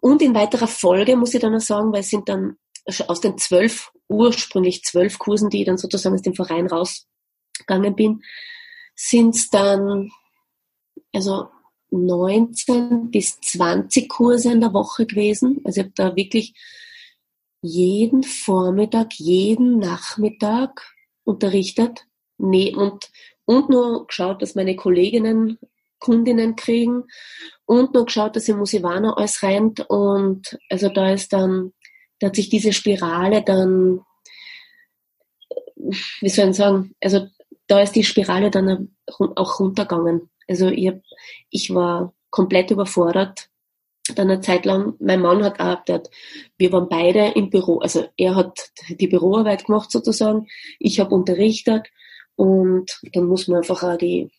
[0.00, 2.56] und in weiterer Folge muss ich dann auch sagen, weil es sind dann
[3.06, 8.22] aus den zwölf, ursprünglich zwölf Kursen, die ich dann sozusagen aus dem Verein rausgegangen bin,
[8.94, 10.10] sind es dann
[11.12, 11.48] also
[11.90, 15.60] 19 bis 20 Kurse in der Woche gewesen.
[15.64, 16.54] Also ich habe da wirklich
[17.60, 20.94] jeden Vormittag, jeden Nachmittag
[21.24, 22.06] unterrichtet
[22.38, 23.10] nee, und,
[23.44, 25.58] und nur geschaut, dass meine Kolleginnen
[25.98, 27.04] Kundinnen kriegen
[27.66, 31.72] und nur geschaut, dass im Musivana alles rennt und also da ist dann,
[32.20, 34.00] da hat sich diese Spirale dann,
[35.76, 37.26] wie soll ich sagen, also
[37.66, 40.30] da ist die Spirale dann auch runtergegangen.
[40.48, 41.00] Also ich, hab,
[41.50, 43.47] ich war komplett überfordert.
[44.14, 46.10] Dann eine Zeit lang, mein Mann hat gearbeitet.
[46.56, 47.78] Wir waren beide im Büro.
[47.78, 50.46] Also er hat die Büroarbeit gemacht sozusagen.
[50.78, 51.88] Ich habe unterrichtet.
[52.36, 54.30] Und dann muss man einfach auch die,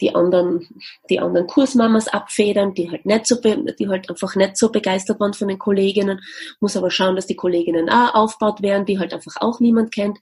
[0.00, 0.66] die anderen,
[1.10, 5.34] die anderen Kursmamas abfedern, die halt nicht so, die halt einfach nicht so begeistert waren
[5.34, 6.20] von den Kolleginnen,
[6.60, 10.18] muss aber schauen, dass die Kolleginnen auch aufgebaut werden, die halt einfach auch niemand kennt.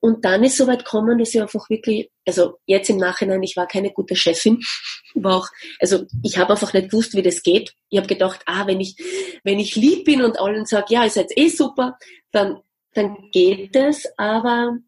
[0.00, 3.66] Und dann ist soweit gekommen, dass ich einfach wirklich, also jetzt im Nachhinein, ich war
[3.66, 4.60] keine gute Chefin,
[5.14, 5.48] war auch,
[5.80, 7.74] also ich habe einfach nicht gewusst, wie das geht.
[7.88, 8.96] Ich habe gedacht, ah, wenn ich,
[9.44, 11.98] wenn ich lieb bin und allen sage, ja, ihr seid eh super,
[12.32, 12.60] dann,
[12.94, 14.06] dann geht es.
[14.16, 14.78] Aber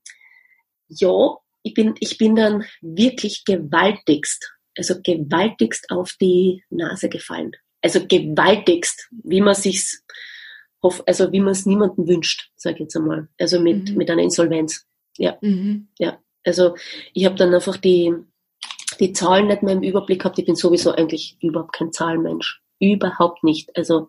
[0.88, 7.52] ja, ich bin, ich bin dann wirklich gewaltigst, also gewaltigst auf die Nase gefallen.
[7.82, 10.04] Also gewaltigst, wie man sich's
[10.82, 13.28] also wie man es niemandem wünscht, sage ich jetzt einmal.
[13.38, 13.96] Also mit, mhm.
[13.96, 14.86] mit einer Insolvenz.
[15.20, 15.88] Ja, mhm.
[15.98, 16.18] ja.
[16.44, 16.76] Also
[17.12, 18.14] ich habe dann einfach die,
[18.98, 20.38] die Zahlen nicht mehr im Überblick gehabt.
[20.38, 22.62] Ich bin sowieso eigentlich überhaupt kein Zahlenmensch.
[22.78, 23.76] Überhaupt nicht.
[23.76, 24.08] Also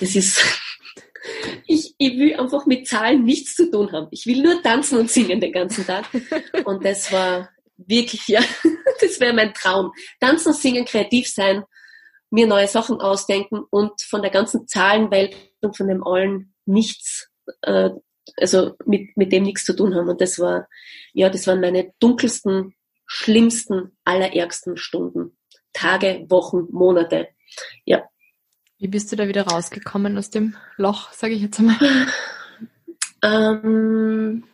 [0.00, 0.42] das ist,
[1.68, 4.08] ich, ich will einfach mit Zahlen nichts zu tun haben.
[4.10, 6.06] Ich will nur tanzen und singen den ganzen Tag.
[6.64, 8.40] Und das war wirklich, ja,
[9.00, 9.92] das wäre mein Traum.
[10.18, 11.62] Tanzen, singen, kreativ sein,
[12.30, 17.30] mir neue Sachen ausdenken und von der ganzen Zahlenwelt und von dem allen nichts
[17.62, 17.90] äh,
[18.36, 20.08] also mit, mit dem nichts zu tun haben.
[20.08, 20.68] Und das war,
[21.12, 22.74] ja, das waren meine dunkelsten,
[23.06, 25.36] schlimmsten, allerärgsten Stunden.
[25.72, 27.28] Tage, Wochen, Monate.
[27.84, 28.02] Ja.
[28.78, 31.76] Wie bist du da wieder rausgekommen aus dem Loch, sage ich jetzt einmal?
[33.22, 34.44] Ähm,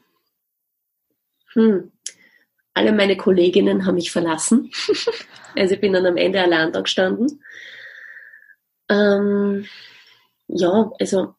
[1.52, 1.92] hm.
[2.74, 4.70] Alle meine Kolleginnen haben mich verlassen.
[5.56, 7.42] also ich bin dann am Ende allein da gestanden.
[8.88, 9.66] Ähm,
[10.46, 11.34] ja, also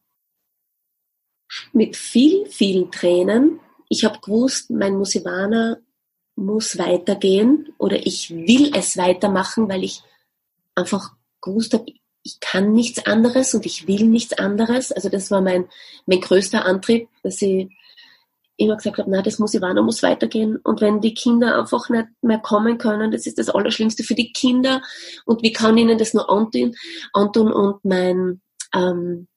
[1.72, 3.60] mit vielen, vielen Tränen.
[3.89, 5.78] Ich habe gewusst, mein Musivana
[6.36, 10.02] muss weitergehen oder ich will es weitermachen, weil ich
[10.76, 11.12] einfach
[11.42, 11.86] gewusst habe,
[12.24, 14.92] ich kann nichts anderes und ich will nichts anderes.
[14.92, 15.66] Also das war mein,
[16.06, 17.70] mein größter Antrieb, dass ich
[18.58, 20.58] immer gesagt habe, na, das Musivana muss weitergehen.
[20.58, 24.32] Und wenn die Kinder einfach nicht mehr kommen können, das ist das Allerschlimmste für die
[24.32, 24.82] Kinder.
[25.26, 26.76] Und wie kann ihnen das nur antun?
[27.13, 27.52] antun?
[27.52, 28.42] Und mein
[28.74, 29.28] ähm,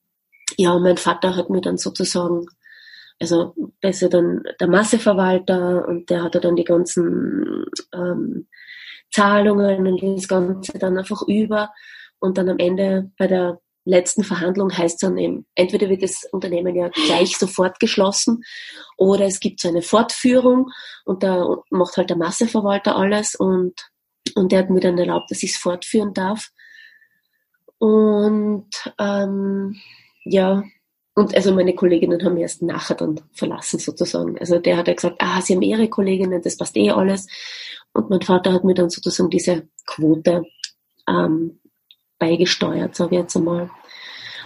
[0.57, 2.47] ja, und mein Vater hat mir dann sozusagen,
[3.21, 8.47] also der ist ja dann der Masseverwalter und der hatte dann die ganzen ähm,
[9.11, 11.71] Zahlungen und das Ganze dann einfach über.
[12.19, 16.27] Und dann am Ende bei der letzten Verhandlung heißt es dann eben, entweder wird das
[16.31, 18.43] Unternehmen ja gleich sofort geschlossen
[18.97, 20.71] oder es gibt so eine Fortführung
[21.05, 23.73] und da macht halt der Masseverwalter alles und,
[24.35, 26.49] und der hat mir dann erlaubt, dass ich es fortführen darf.
[27.77, 29.79] Und ähm,
[30.29, 30.63] ja,
[31.17, 34.37] und also meine Kolleginnen haben erst nachher dann verlassen sozusagen.
[34.37, 37.27] Also der hat ja gesagt, ah, sie haben ihre Kolleginnen, das passt eh alles.
[37.91, 40.43] Und mein Vater hat mir dann sozusagen diese Quote
[41.09, 41.59] ähm,
[42.19, 43.71] beigesteuert, sage ich jetzt einmal,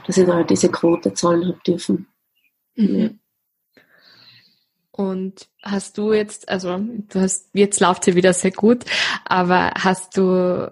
[0.08, 2.08] dass ich da halt diese Quote zahlen habe dürfen.
[2.76, 3.20] Mhm.
[4.92, 8.86] Und hast du jetzt, also du hast, jetzt läuft ja wieder sehr gut,
[9.26, 10.70] aber hast du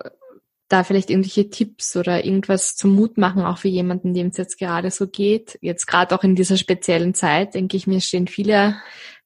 [0.70, 4.60] da vielleicht irgendwelche Tipps oder irgendwas zum Mut machen, auch für jemanden, dem es jetzt
[4.60, 5.58] gerade so geht?
[5.62, 8.78] Jetzt gerade auch in dieser speziellen Zeit, denke ich mir, stehen viele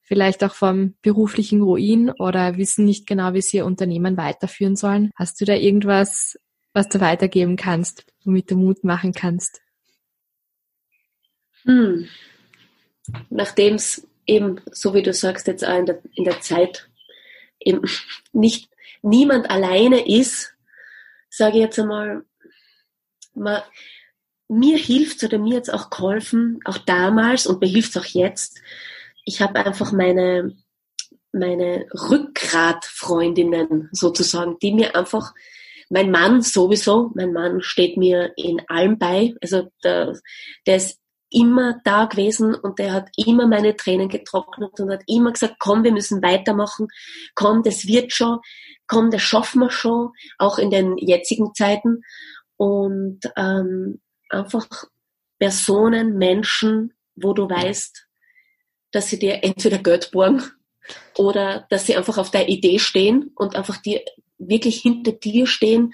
[0.02, 5.12] vielleicht auch vom beruflichen Ruin oder wissen nicht genau, wie sie ihr Unternehmen weiterführen sollen.
[5.16, 6.38] Hast du da irgendwas,
[6.74, 9.62] was du weitergeben kannst, womit du Mut machen kannst?
[11.64, 12.08] Hm.
[13.30, 16.90] Nachdem es eben, so wie du sagst, jetzt auch in der, in der Zeit
[17.60, 17.82] eben
[18.34, 18.70] nicht
[19.02, 20.53] niemand alleine ist,
[21.36, 22.24] sage ich jetzt einmal,
[23.34, 23.63] man,
[24.48, 28.62] mir hilft oder mir jetzt auch geholfen, auch damals und mir hilft es auch jetzt.
[29.26, 30.56] Ich habe einfach meine,
[31.32, 35.34] meine Rückgratfreundinnen sozusagen, die mir einfach
[35.89, 39.34] mein Mann sowieso, mein Mann steht mir in allem bei.
[39.41, 40.19] Also der,
[40.67, 41.00] der ist
[41.32, 45.84] immer da gewesen und der hat immer meine Tränen getrocknet und hat immer gesagt, komm,
[45.84, 46.89] wir müssen weitermachen,
[47.34, 48.39] komm, das wird schon,
[48.88, 52.02] komm, das schaffen wir schon, auch in den jetzigen Zeiten.
[52.58, 54.67] Und ähm, einfach
[55.39, 58.08] Personen, Menschen, wo du weißt,
[58.91, 60.43] dass sie dir entweder Geld borgen
[61.17, 64.02] oder dass sie einfach auf der Idee stehen und einfach dir
[64.38, 65.93] wirklich hinter dir stehen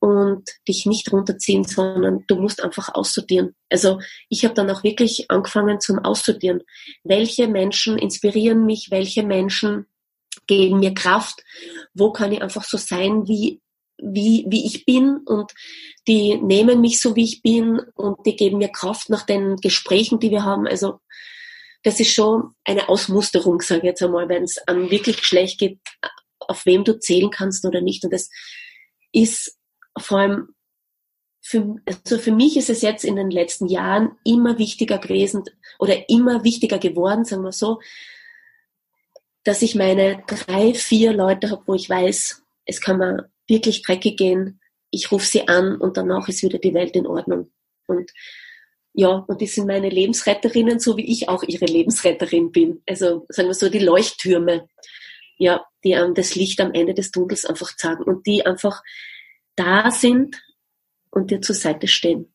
[0.00, 3.54] und dich nicht runterziehen, sondern du musst einfach aussortieren.
[3.70, 6.62] Also ich habe dann auch wirklich angefangen zum Aussortieren.
[7.04, 9.86] Welche Menschen inspirieren mich, welche Menschen
[10.46, 11.42] geben mir Kraft,
[11.94, 13.60] wo kann ich einfach so sein, wie,
[13.98, 15.52] wie, wie ich bin und
[16.08, 20.18] die nehmen mich so, wie ich bin und die geben mir Kraft nach den Gesprächen,
[20.18, 20.66] die wir haben.
[20.66, 21.00] Also
[21.82, 25.78] das ist schon eine Ausmusterung, sage ich jetzt einmal, wenn es einem wirklich schlecht geht,
[26.40, 28.04] auf wem du zählen kannst oder nicht.
[28.04, 28.28] Und das
[29.12, 29.58] ist
[29.98, 30.48] vor allem
[31.44, 35.42] für, also für mich ist es jetzt in den letzten Jahren immer wichtiger gewesen
[35.78, 37.80] oder immer wichtiger geworden, sagen wir so,
[39.44, 44.16] dass ich meine drei, vier Leute habe, wo ich weiß, es kann mir wirklich dreckig
[44.16, 44.60] gehen.
[44.90, 47.50] Ich rufe sie an und danach ist wieder die Welt in Ordnung.
[47.86, 48.12] Und
[48.94, 52.82] ja, und die sind meine Lebensretterinnen, so wie ich auch ihre Lebensretterin bin.
[52.86, 54.68] Also sagen wir so die Leuchttürme,
[55.38, 58.82] ja, die einem das Licht am Ende des Tunnels einfach zeigen und die einfach
[59.56, 60.42] da sind
[61.10, 62.32] und dir zur Seite stehen.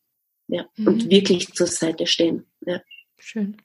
[0.48, 0.86] Ja, mhm.
[0.86, 2.46] und wirklich zur Seite stehen.
[2.66, 2.82] Ja.
[3.18, 3.56] Schön.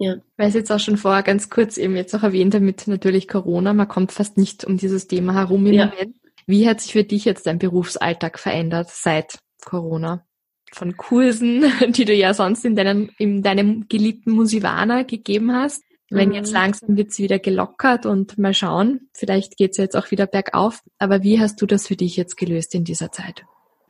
[0.00, 0.16] Ja.
[0.38, 3.74] Weil es jetzt auch schon vorher ganz kurz eben jetzt auch erwähnt damit natürlich Corona,
[3.74, 5.86] man kommt fast nicht um dieses Thema herum im ja.
[5.86, 6.16] Moment.
[6.46, 10.24] Wie hat sich für dich jetzt dein Berufsalltag verändert seit Corona?
[10.72, 15.82] Von Kursen, die du ja sonst in deinem, in deinem geliebten Musivana gegeben hast.
[16.08, 16.54] Wenn jetzt mhm.
[16.54, 20.80] langsam wird's wieder gelockert und mal schauen, vielleicht geht's jetzt auch wieder bergauf.
[20.98, 23.44] Aber wie hast du das für dich jetzt gelöst in dieser Zeit?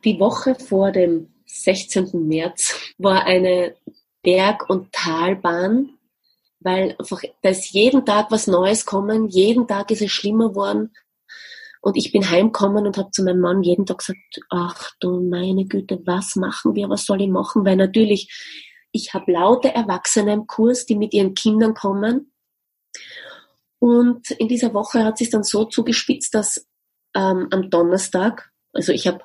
[0.04, 2.10] Die Woche vor dem 16.
[2.26, 3.74] März war eine
[4.22, 5.90] Berg- und Talbahn
[6.60, 10.92] weil einfach, da ist jeden Tag was Neues kommen, jeden Tag ist es schlimmer worden.
[11.82, 15.64] Und ich bin heimgekommen und habe zu meinem Mann jeden Tag gesagt, ach du meine
[15.64, 17.64] Güte, was machen wir, was soll ich machen?
[17.64, 18.30] Weil natürlich,
[18.92, 22.32] ich habe laute Erwachsene im Kurs, die mit ihren Kindern kommen.
[23.78, 26.66] Und in dieser Woche hat sich dann so zugespitzt, dass
[27.14, 29.20] ähm, am Donnerstag, also ich habe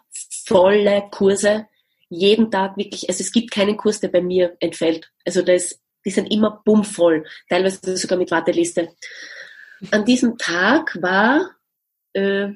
[0.45, 1.67] volle Kurse,
[2.07, 5.11] jeden Tag wirklich, also es gibt keinen Kurs, der bei mir entfällt.
[5.25, 8.89] Also da ist die sind immer bummvoll, teilweise sogar mit Warteliste.
[9.91, 11.51] An diesem Tag war,
[12.13, 12.49] äh,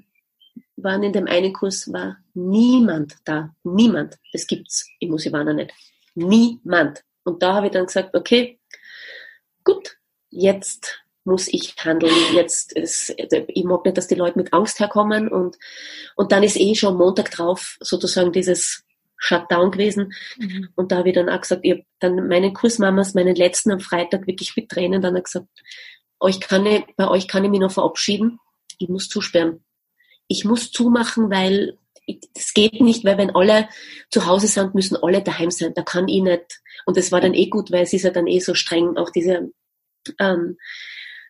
[0.78, 3.54] waren in dem einen Kurs war niemand da.
[3.64, 4.16] Niemand.
[4.32, 5.74] Das gibt's im Musivana nicht.
[6.16, 7.04] Niemand.
[7.24, 8.60] Und da habe ich dann gesagt, okay,
[9.64, 9.98] gut,
[10.30, 12.14] jetzt muss ich handeln.
[12.34, 15.58] Jetzt ist, ich mag nicht, dass die Leute mit Angst herkommen und,
[16.16, 18.84] und dann ist eh schon Montag drauf sozusagen dieses
[19.20, 20.14] Shutdown gewesen.
[20.38, 20.70] Mhm.
[20.76, 23.80] Und da habe ich dann auch gesagt, ich habe dann meinen Kursmamas, meinen letzten am
[23.80, 25.48] Freitag wirklich mit Tränen dann gesagt,
[26.20, 28.40] euch kann ich, bei euch kann ich mich noch verabschieden.
[28.80, 29.64] Ich muss zusperren.
[30.28, 31.78] Ich muss zumachen, weil
[32.34, 33.70] das geht nicht, weil wenn alle
[34.10, 35.74] zu Hause sind, müssen alle daheim sein.
[35.76, 36.62] Da kann ich nicht.
[36.86, 39.12] Und das war dann eh gut, weil es ist ja dann eh so streng, auch
[39.12, 39.52] diese,
[40.20, 40.58] ähm,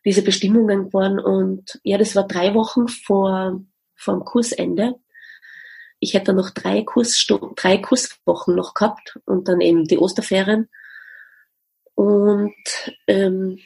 [0.06, 1.20] diese Bestimmungen geworden.
[1.20, 3.62] Und ja, das war drei Wochen vor,
[3.96, 4.96] vor dem Kursende.
[6.00, 10.70] Ich hätte noch drei Kursstunden, drei Kurswochen noch gehabt und dann eben die Osterferien.
[11.96, 12.54] Und
[13.08, 13.60] ähm,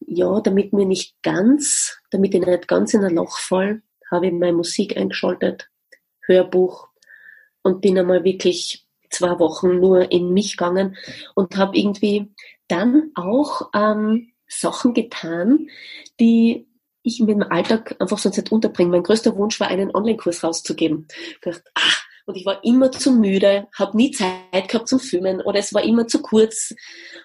[0.00, 4.32] ja, damit mir nicht ganz, damit ich nicht ganz in ein Loch fall, habe ich
[4.32, 5.70] meine Musik eingeschaltet,
[6.26, 6.88] Hörbuch
[7.62, 10.96] und bin einmal wirklich zwei Wochen nur in mich gegangen
[11.34, 12.32] und habe irgendwie
[12.68, 15.68] dann auch ähm, Sachen getan,
[16.20, 16.66] die
[17.02, 18.90] ich mit dem Alltag einfach sonst nicht unterbringe.
[18.90, 21.06] Mein größter Wunsch war, einen Online-Kurs rauszugeben.
[21.30, 25.40] Ich dachte, ach, und ich war immer zu müde, habe nie Zeit gehabt zum Filmen
[25.40, 26.74] oder es war immer zu kurz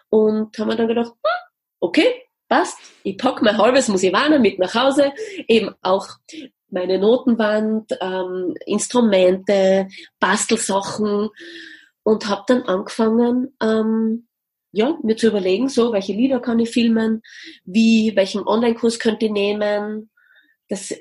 [0.09, 1.51] und haben mir dann gedacht, hm,
[1.82, 5.11] okay, passt, ich pack mein halbes Musivana mit nach Hause,
[5.47, 6.07] eben auch
[6.69, 9.88] meine Notenwand, ähm, Instrumente,
[10.19, 11.30] Bastelsachen
[12.03, 14.28] und habe dann angefangen, ähm,
[14.74, 17.21] ja, mir zu überlegen, so, welche Lieder kann ich filmen,
[17.63, 20.09] wie, welchen Online-Kurs könnte ich nehmen.
[20.67, 20.93] Das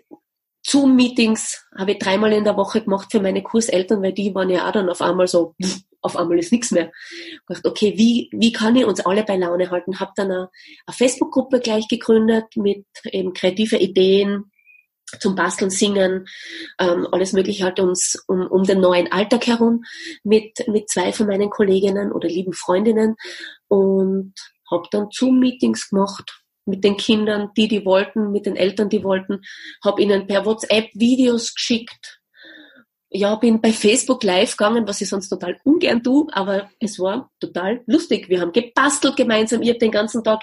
[0.64, 4.68] Zoom-Meetings habe ich dreimal in der Woche gemacht für meine Kurseltern, weil die waren ja
[4.68, 5.54] auch dann auf einmal so,
[6.02, 6.92] auf einmal ist nichts mehr.
[7.32, 9.98] Ich dachte, okay, wie, wie kann ich uns alle bei Laune halten?
[9.98, 10.50] Habe dann eine,
[10.86, 14.51] eine Facebook-Gruppe gleich gegründet mit eben kreativer Ideen,
[15.20, 16.26] zum Basteln, Singen,
[16.78, 19.84] ähm, alles Mögliche halt uns um, um den neuen Alltag herum
[20.24, 23.16] mit, mit zwei von meinen Kolleginnen oder lieben Freundinnen
[23.68, 24.34] und
[24.70, 29.40] habe dann Zoom-Meetings gemacht mit den Kindern, die die wollten, mit den Eltern, die wollten,
[29.84, 32.20] habe ihnen per WhatsApp Videos geschickt.
[33.10, 37.30] Ja, bin bei Facebook live gegangen, was ich sonst total ungern tue, aber es war
[37.40, 38.30] total lustig.
[38.30, 39.60] Wir haben gebastelt gemeinsam.
[39.60, 40.40] Ich habe den ganzen Tag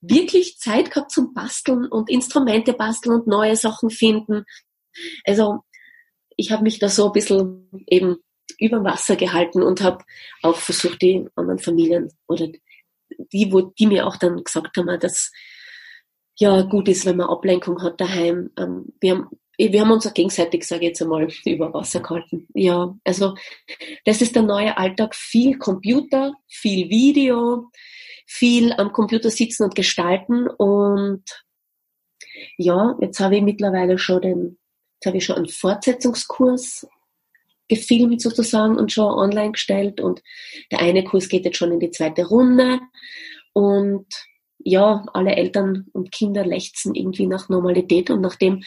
[0.00, 4.44] wirklich Zeit gehabt zum Basteln und Instrumente basteln und neue Sachen finden.
[5.24, 5.60] Also
[6.36, 8.16] ich habe mich da so ein bisschen eben
[8.58, 10.04] über Wasser gehalten und habe
[10.42, 12.48] auch versucht, die anderen Familien oder
[13.32, 15.30] die, wo die mir auch dann gesagt haben, dass
[16.38, 18.50] ja gut ist, wenn man Ablenkung hat daheim.
[18.56, 19.28] Ähm, wir haben
[19.68, 22.46] wir haben uns auch gegenseitig, sage ich jetzt einmal, über Wasser gehalten.
[22.54, 23.34] Ja, also
[24.06, 25.14] das ist der neue Alltag.
[25.14, 27.70] Viel Computer, viel Video,
[28.30, 30.46] viel am Computer sitzen und gestalten.
[30.46, 31.24] Und
[32.56, 34.58] ja, jetzt habe ich mittlerweile schon den,
[34.94, 36.86] jetzt habe ich schon einen Fortsetzungskurs
[37.68, 40.00] gefilmt sozusagen und schon online gestellt.
[40.00, 40.22] Und
[40.70, 42.78] der eine Kurs geht jetzt schon in die zweite Runde.
[43.52, 44.06] Und
[44.58, 48.10] ja, alle Eltern und Kinder lechzen irgendwie nach Normalität.
[48.10, 48.62] Und nachdem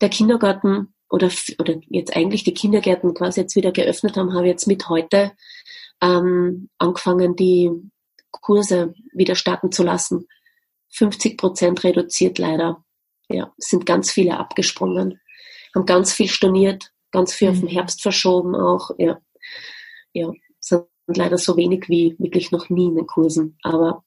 [0.00, 1.30] der Kindergarten oder,
[1.60, 5.30] oder jetzt eigentlich die Kindergärten quasi jetzt wieder geöffnet haben, habe ich jetzt mit heute
[6.02, 7.70] ähm, angefangen, die
[8.40, 10.26] Kurse wieder starten zu lassen.
[10.90, 12.84] 50 Prozent reduziert leider.
[13.28, 15.20] Ja, sind ganz viele abgesprungen,
[15.74, 17.54] haben ganz viel storniert, ganz viel mhm.
[17.54, 17.72] auf den mhm.
[17.72, 18.90] Herbst verschoben auch.
[18.98, 19.20] Ja,
[20.12, 23.58] ja, sind leider so wenig wie wirklich noch nie in den Kursen.
[23.62, 24.04] Aber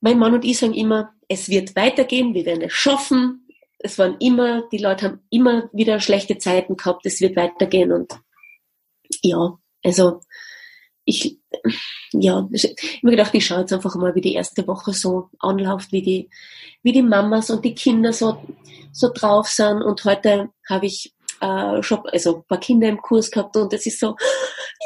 [0.00, 3.48] mein Mann und ich sagen immer, es wird weitergehen, wir werden es schaffen.
[3.78, 8.20] Es waren immer, die Leute haben immer wieder schlechte Zeiten gehabt, es wird weitergehen und
[9.22, 10.20] ja, also
[11.06, 11.38] ich,
[12.12, 15.92] ja, ich habe gedacht, ich schaue jetzt einfach mal, wie die erste Woche so anläuft,
[15.92, 16.30] wie die,
[16.82, 18.42] wie die Mamas und die Kinder so,
[18.92, 19.82] so drauf sind.
[19.82, 24.00] Und heute habe ich äh, schon also paar Kinder im Kurs gehabt und es ist
[24.00, 24.16] so,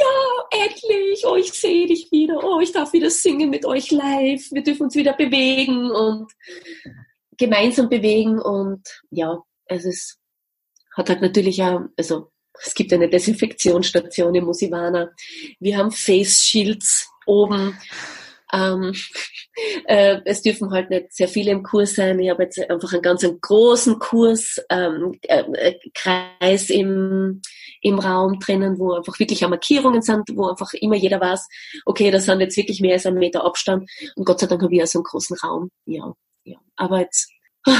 [0.00, 4.50] ja, endlich, oh, ich sehe dich wieder, oh, ich darf wieder singen mit euch live,
[4.50, 6.30] wir dürfen uns wieder bewegen und
[7.38, 10.18] gemeinsam bewegen und ja, es ist,
[10.94, 12.30] hat halt natürlich auch, also
[12.62, 15.10] es gibt eine Desinfektionsstation im Musivana.
[15.58, 17.78] Wir haben Face Shields oben.
[18.52, 18.92] Ähm,
[19.86, 22.18] äh, es dürfen halt nicht sehr viele im Kurs sein.
[22.18, 27.40] Ich habe jetzt einfach einen ganz einen großen Kurs, ähm, äh, Kreis im,
[27.80, 31.48] im Raum drinnen, wo einfach wirklich auch Markierungen sind, wo einfach immer jeder weiß,
[31.86, 33.88] okay, das sind jetzt wirklich mehr als ein Meter Abstand.
[34.16, 35.70] Und Gott sei Dank habe ich so einen großen Raum.
[35.86, 36.12] Ja,
[36.44, 36.58] ja.
[36.76, 37.30] Aber jetzt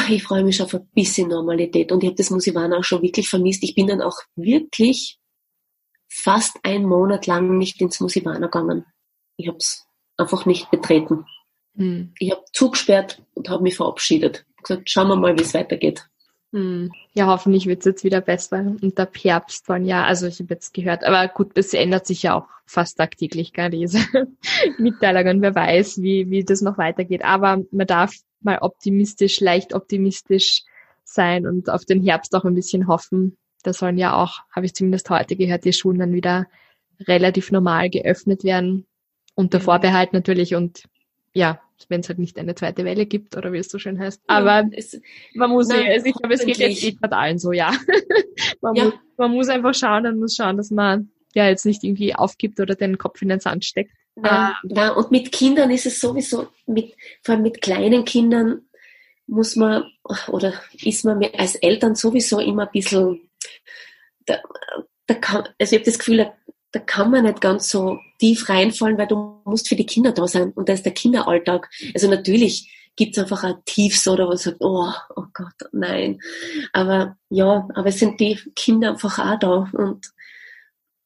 [0.08, 3.28] ich freue mich auf ein bisschen Normalität und ich habe das Musivan auch schon wirklich
[3.28, 3.62] vermisst.
[3.62, 5.18] Ich bin dann auch wirklich
[6.08, 8.84] fast einen Monat lang nicht ins Musivana gegangen.
[9.36, 11.26] Ich habe es einfach nicht betreten.
[11.76, 12.12] Hm.
[12.18, 14.44] Ich habe zugesperrt und habe mich verabschiedet.
[14.62, 16.06] Gesagt, schauen wir mal, wie es weitergeht.
[16.52, 16.90] Hm.
[17.12, 18.74] Ja, hoffentlich wird es jetzt wieder besser.
[18.80, 22.24] Und ab Herbst dann ja, also ich habe jetzt gehört, aber gut, das ändert sich
[22.24, 24.00] ja auch fast tagtäglich, gar diese
[24.78, 25.42] Mitteilungen.
[25.42, 27.24] Wer weiß, wie, wie das noch weitergeht.
[27.24, 30.64] Aber man darf mal optimistisch, leicht optimistisch
[31.04, 33.36] sein und auf den Herbst auch ein bisschen hoffen.
[33.62, 36.46] Da sollen ja auch, habe ich zumindest heute gehört, die Schulen dann wieder
[37.06, 38.86] relativ normal geöffnet werden.
[39.34, 40.84] Unter Vorbehalt natürlich und
[41.32, 44.22] ja, wenn es halt nicht eine zweite Welle gibt oder wie es so schön heißt.
[44.26, 45.00] Aber es,
[45.34, 47.72] man muss, nein, also ich glaube, es geht jetzt eh gerade allen so, ja.
[48.60, 48.84] man, ja.
[48.84, 52.60] Muss, man muss einfach schauen, man muss schauen, dass man ja jetzt nicht irgendwie aufgibt
[52.60, 53.92] oder den Kopf in den Sand steckt.
[54.16, 58.62] Ja, ähm, ja, und mit Kindern ist es sowieso, mit, vor allem mit kleinen Kindern
[59.26, 59.84] muss man
[60.28, 60.52] oder
[60.82, 63.30] ist man als Eltern sowieso immer ein bisschen,
[64.26, 64.38] da,
[65.06, 66.32] da kann, also ich habe das Gefühl,
[66.72, 70.26] da, kann man nicht ganz so tief reinfallen, weil du musst für die Kinder da
[70.26, 71.68] sein und da ist der Kinderalltag.
[71.94, 76.20] Also natürlich gibt es einfach ein Tiefs oder was sagt, oh, oh Gott, nein.
[76.72, 80.06] Aber ja, aber es sind die Kinder einfach auch da und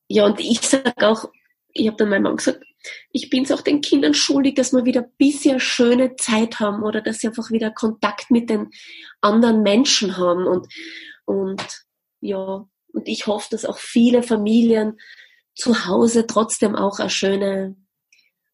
[0.09, 1.31] ja, und ich sage auch,
[1.73, 2.63] ich habe dann meinem Mann gesagt,
[3.11, 6.83] ich bin es auch den Kindern schuldig, dass wir wieder ein bisschen schöne Zeit haben
[6.83, 8.71] oder dass sie einfach wieder Kontakt mit den
[9.21, 10.67] anderen Menschen haben und,
[11.25, 11.63] und
[12.21, 14.99] ja, und ich hoffe, dass auch viele Familien
[15.55, 17.77] zu Hause trotzdem auch eine schöne,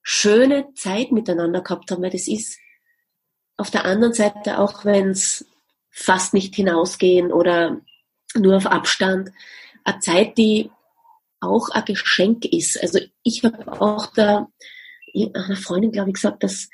[0.02, 2.58] schöne Zeit miteinander gehabt haben, weil das ist
[3.56, 5.46] auf der anderen Seite, auch wenn es
[5.90, 7.80] fast nicht hinausgehen oder
[8.34, 9.30] nur auf Abstand,
[9.84, 10.70] eine Zeit, die
[11.40, 12.80] auch ein Geschenk ist.
[12.80, 14.48] Also ich habe auch da
[15.14, 16.68] einer Freundin, glaube ich, gesagt, dass,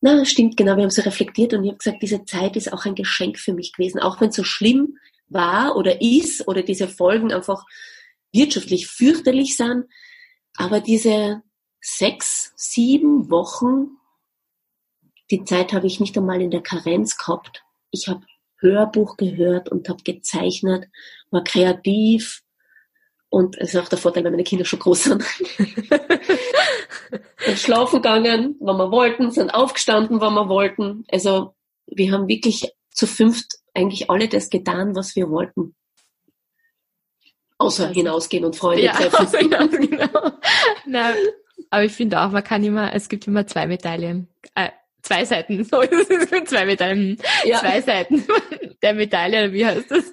[0.00, 2.84] na, stimmt genau, wir haben so reflektiert und ich habe gesagt, diese Zeit ist auch
[2.84, 6.88] ein Geschenk für mich gewesen, auch wenn es so schlimm war oder ist oder diese
[6.88, 7.64] Folgen einfach
[8.32, 9.86] wirtschaftlich fürchterlich sind,
[10.56, 11.42] aber diese
[11.80, 13.96] sechs, sieben Wochen,
[15.30, 17.62] die Zeit habe ich nicht einmal in der Karenz gehabt.
[17.90, 18.26] Ich habe
[18.58, 20.88] Hörbuch gehört und habe gezeichnet,
[21.30, 22.42] war kreativ,
[23.30, 25.22] und es ist auch der Vorteil, wenn meine Kinder schon groß sind.
[27.38, 31.04] sind schlafen gegangen, wann wir wollten, sind aufgestanden, wann wir wollten.
[31.10, 31.54] Also
[31.86, 35.76] wir haben wirklich zu fünft eigentlich alle das getan, was wir wollten.
[37.60, 39.50] Außer also, hinausgehen und Freunde ja, treffen.
[39.70, 40.32] genau.
[40.86, 41.12] Na,
[41.68, 44.28] aber ich finde auch, man kann immer, es gibt immer zwei Medaillen.
[44.54, 44.70] Äh,
[45.02, 45.82] zwei Seiten, so
[46.46, 47.58] zwei Medaillen, ja.
[47.58, 48.24] zwei Seiten
[48.82, 50.10] der Medaille, wie heißt das?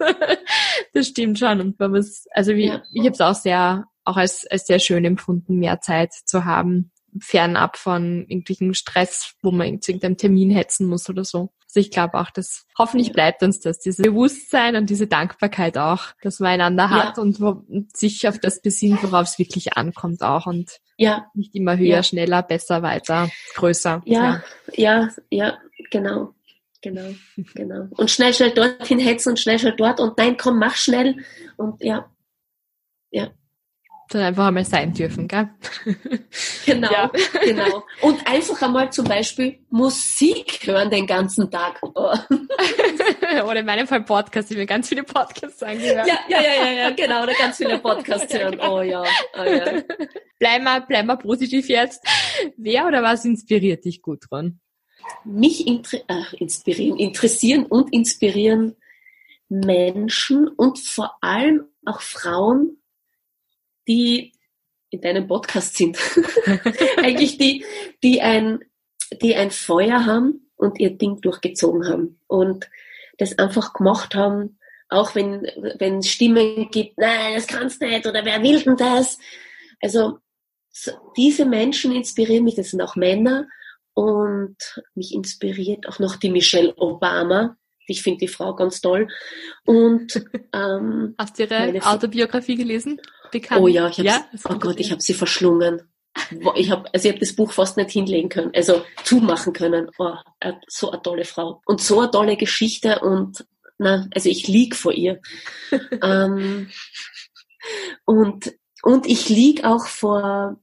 [0.93, 1.61] Das stimmt schon.
[1.61, 2.83] Und man muss, also wie, ja.
[2.91, 6.91] ich habe es auch sehr, auch als, als sehr schön empfunden, mehr Zeit zu haben,
[7.21, 11.53] fernab von irgendwelchen Stress, wo man zu irgendeinem Termin hetzen muss oder so.
[11.77, 16.05] Also ich glaube auch, dass hoffentlich bleibt uns das, dieses Bewusstsein und diese Dankbarkeit auch,
[16.23, 17.21] dass man einander hat ja.
[17.21, 21.27] und, wo, und sich auf das besinnt, worauf es wirklich ankommt auch und ja.
[21.35, 22.03] nicht immer höher, ja.
[22.03, 24.01] schneller, besser, weiter, größer.
[24.05, 25.59] Ja, ja, ja,
[25.91, 26.33] genau.
[26.81, 27.09] Genau,
[27.53, 27.87] genau.
[27.91, 31.17] Und schnell, schnell dorthin hetzen und schnell, schnell dort und nein, komm, mach schnell
[31.57, 32.09] und ja,
[33.11, 33.29] ja
[34.09, 35.49] dann einfach einmal sein dürfen, gell?
[36.65, 37.11] Genau, ja.
[37.43, 37.83] genau.
[38.01, 41.81] Und einfach einmal zum Beispiel Musik hören den ganzen Tag.
[41.95, 42.13] Oh.
[43.49, 46.07] Oder in meinem Fall Podcast, ich mir ganz viele Podcasts angehört.
[46.07, 48.59] Ja, ja, ja, ja, ja, genau, oder ganz viele Podcasts hören.
[48.59, 49.03] Oh ja,
[49.37, 49.81] oh ja.
[50.39, 52.05] Bleib mal, bleib mal positiv jetzt.
[52.57, 54.59] Wer oder was inspiriert dich gut dran?
[55.23, 58.75] Mich inter äh, inspirieren, interessieren und inspirieren
[59.49, 62.77] Menschen und vor allem auch Frauen,
[63.87, 64.33] die
[64.89, 65.97] in deinem Podcast sind.
[66.97, 67.65] Eigentlich die,
[68.03, 68.59] die ein,
[69.21, 72.69] die ein Feuer haben und ihr Ding durchgezogen haben und
[73.17, 74.59] das einfach gemacht haben,
[74.89, 75.41] auch wenn,
[75.79, 79.17] wenn es Stimmen gibt, nein, das kannst nicht oder wer will denn das?
[79.81, 80.19] Also,
[80.71, 83.47] so, diese Menschen inspirieren mich, das sind auch Männer
[83.93, 84.57] und
[84.93, 87.57] mich inspiriert auch noch die Michelle Obama.
[87.87, 89.07] Ich finde die Frau ganz toll.
[89.65, 90.23] Und
[90.53, 93.01] ähm, hast du ihre Autobiografie gelesen?
[93.31, 93.61] Bekannt?
[93.61, 94.25] Oh ja, ich ja?
[94.49, 95.81] oh Gott, ich habe sie verschlungen.
[96.55, 99.89] Ich habe also ich hab das Buch fast nicht hinlegen können, also zumachen können.
[99.99, 100.15] Oh,
[100.67, 103.45] so eine tolle Frau und so eine tolle Geschichte und
[103.77, 105.21] na, also ich lieg vor ihr.
[106.01, 106.69] ähm,
[108.05, 110.59] und und ich lieg auch vor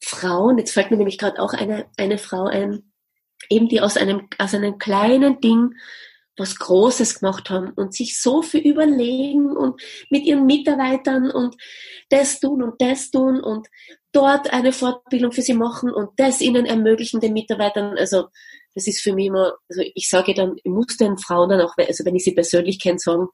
[0.00, 0.58] Frauen.
[0.58, 2.92] Jetzt fällt mir nämlich gerade auch eine eine Frau ein,
[3.50, 5.74] eben die aus einem aus einem kleinen Ding
[6.36, 9.80] was Großes gemacht haben und sich so viel überlegen und
[10.10, 11.56] mit ihren Mitarbeitern und
[12.08, 13.68] das tun und das tun und
[14.12, 17.96] dort eine Fortbildung für sie machen und das ihnen ermöglichen, den Mitarbeitern.
[17.98, 18.28] Also
[18.74, 21.74] das ist für mich immer, also ich sage dann, ich muss den Frauen dann auch,
[21.76, 23.26] also wenn ich sie persönlich kenne, sagen,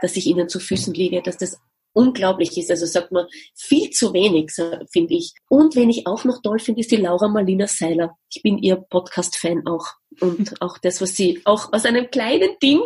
[0.00, 1.58] dass ich ihnen zu Füßen liege, dass das
[1.94, 2.70] unglaublich ist.
[2.70, 4.52] Also sagt man viel zu wenig,
[4.92, 5.32] finde ich.
[5.48, 8.18] Und wen ich auch noch toll finde, ist die Laura Marlina Seiler.
[8.30, 9.86] Ich bin ihr Podcast-Fan auch.
[10.20, 12.82] Und auch das, was sie auch aus einem kleinen Ding,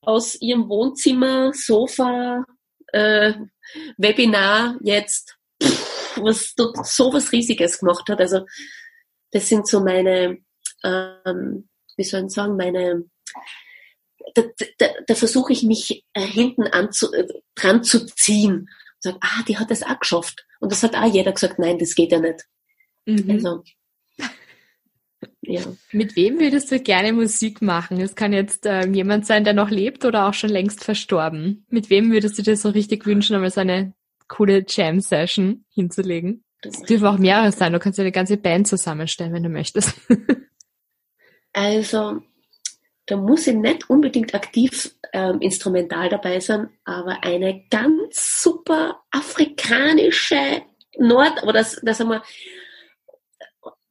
[0.00, 2.44] aus ihrem Wohnzimmer, Sofa,
[2.92, 3.34] äh,
[3.98, 8.20] Webinar jetzt, pff, was so was Riesiges gemacht hat.
[8.20, 8.46] Also
[9.32, 10.38] das sind so meine,
[10.84, 13.04] ähm, wie soll ich sagen, meine
[14.34, 14.42] da,
[14.78, 18.68] da, da versuche ich mich äh, hinten anzu, äh, dran zu ziehen und
[18.98, 20.46] sage, ah, die hat das auch geschafft.
[20.60, 22.44] Und das hat auch jeder gesagt, nein, das geht ja nicht.
[23.06, 23.30] Mhm.
[23.30, 23.62] Also,
[25.42, 25.62] ja.
[25.92, 28.00] Mit wem würdest du gerne Musik machen?
[28.00, 31.64] Es kann jetzt ähm, jemand sein, der noch lebt oder auch schon längst verstorben.
[31.70, 33.94] Mit wem würdest du dir so richtig wünschen, einmal so eine
[34.28, 36.44] coole Jam-Session hinzulegen?
[36.60, 37.72] Es dürfen auch mehrere sein.
[37.72, 39.94] Du kannst ja eine ganze Band zusammenstellen, wenn du möchtest.
[41.52, 42.20] also,
[43.08, 50.62] da muss ich nicht unbedingt aktiv ähm, instrumental dabei sein, aber eine ganz super afrikanische
[50.98, 52.22] Nord- oder das, das haben wir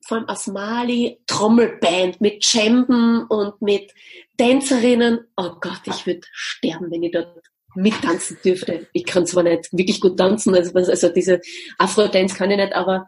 [0.06, 3.92] vor allem aus Mali Trommelband mit Djemben und mit
[4.38, 5.20] Tänzerinnen.
[5.36, 7.42] Oh Gott, ich würde sterben, wenn ich dort
[7.76, 8.88] mittanzen dürfte.
[8.94, 11.42] Ich kann zwar nicht wirklich gut tanzen, also, also diese
[11.78, 13.08] Afro-Dance kann ich nicht, aber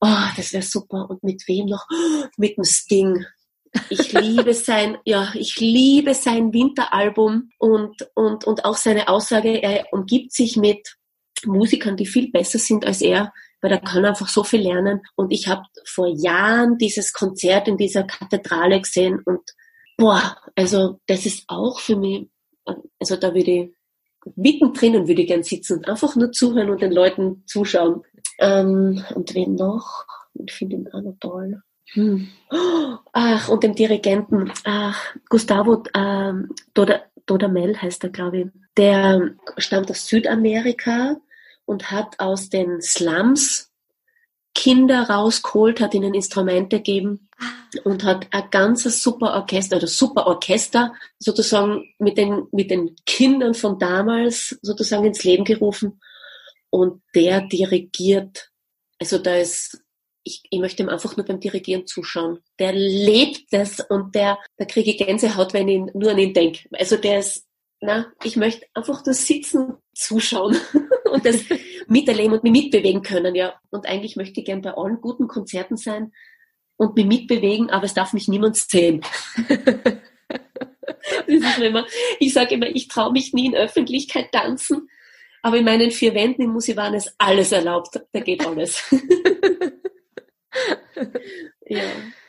[0.00, 1.08] oh, das wäre super.
[1.08, 1.86] Und mit wem noch?
[2.36, 3.24] mit dem Sting.
[3.90, 9.86] Ich liebe sein, ja, ich liebe sein Winteralbum und, und, und auch seine Aussage, er
[9.92, 10.96] umgibt sich mit
[11.44, 15.02] Musikern, die viel besser sind als er, weil er kann einfach so viel lernen.
[15.16, 19.40] Und ich habe vor Jahren dieses Konzert in dieser Kathedrale gesehen und
[19.96, 22.28] boah, also das ist auch für mich,
[22.98, 23.76] also da würde ich
[24.34, 28.02] mittendrin und würde ich gern sitzen und einfach nur zuhören und den Leuten zuschauen.
[28.38, 30.04] Ähm, und wen noch?
[30.34, 31.62] Ich finde ihn auch noch toll.
[31.92, 32.28] Hm.
[33.12, 38.46] Ach, und dem Dirigenten, ach, Gustavo ähm, Doda, Dodamel heißt er, glaube ich.
[38.76, 41.16] Der stammt aus Südamerika
[41.64, 43.72] und hat aus den Slums
[44.54, 47.28] Kinder rausgeholt, hat ihnen Instrumente gegeben
[47.84, 53.52] und hat ein ganzes super Orchester oder super Orchester sozusagen mit den, mit den Kindern
[53.52, 56.00] von damals sozusagen ins Leben gerufen.
[56.70, 58.50] Und der dirigiert,
[58.98, 59.82] also da ist,
[60.26, 62.40] ich, ich möchte ihm einfach nur beim Dirigieren zuschauen.
[62.58, 66.68] Der lebt das und der, da kriege ich Gänsehaut, wenn ich nur an ihn denke.
[66.72, 67.46] Also der ist,
[67.80, 70.56] na, ich möchte einfach nur sitzen, zuschauen
[71.12, 71.44] und das
[71.86, 73.54] miterleben und mich mitbewegen können, ja.
[73.70, 76.12] Und eigentlich möchte ich gern bei allen guten Konzerten sein
[76.76, 79.02] und mich mitbewegen, aber es darf mich niemand sehen.
[81.28, 81.86] immer,
[82.18, 84.90] ich sage immer, ich traue mich nie in Öffentlichkeit tanzen,
[85.42, 88.00] aber in meinen vier Wänden im Musiwan ist alles erlaubt.
[88.12, 88.82] Da geht alles.
[91.66, 91.84] ja.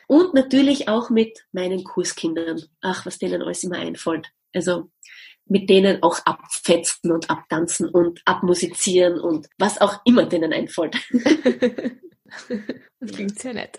[0.06, 2.62] Und natürlich auch mit meinen Kurskindern.
[2.80, 4.28] Ach, was denen alles immer einfällt.
[4.54, 4.90] Also
[5.44, 10.96] mit denen auch abfetzen und abtanzen und abmusizieren und was auch immer denen einfällt.
[13.00, 13.74] Das klingt sehr nett.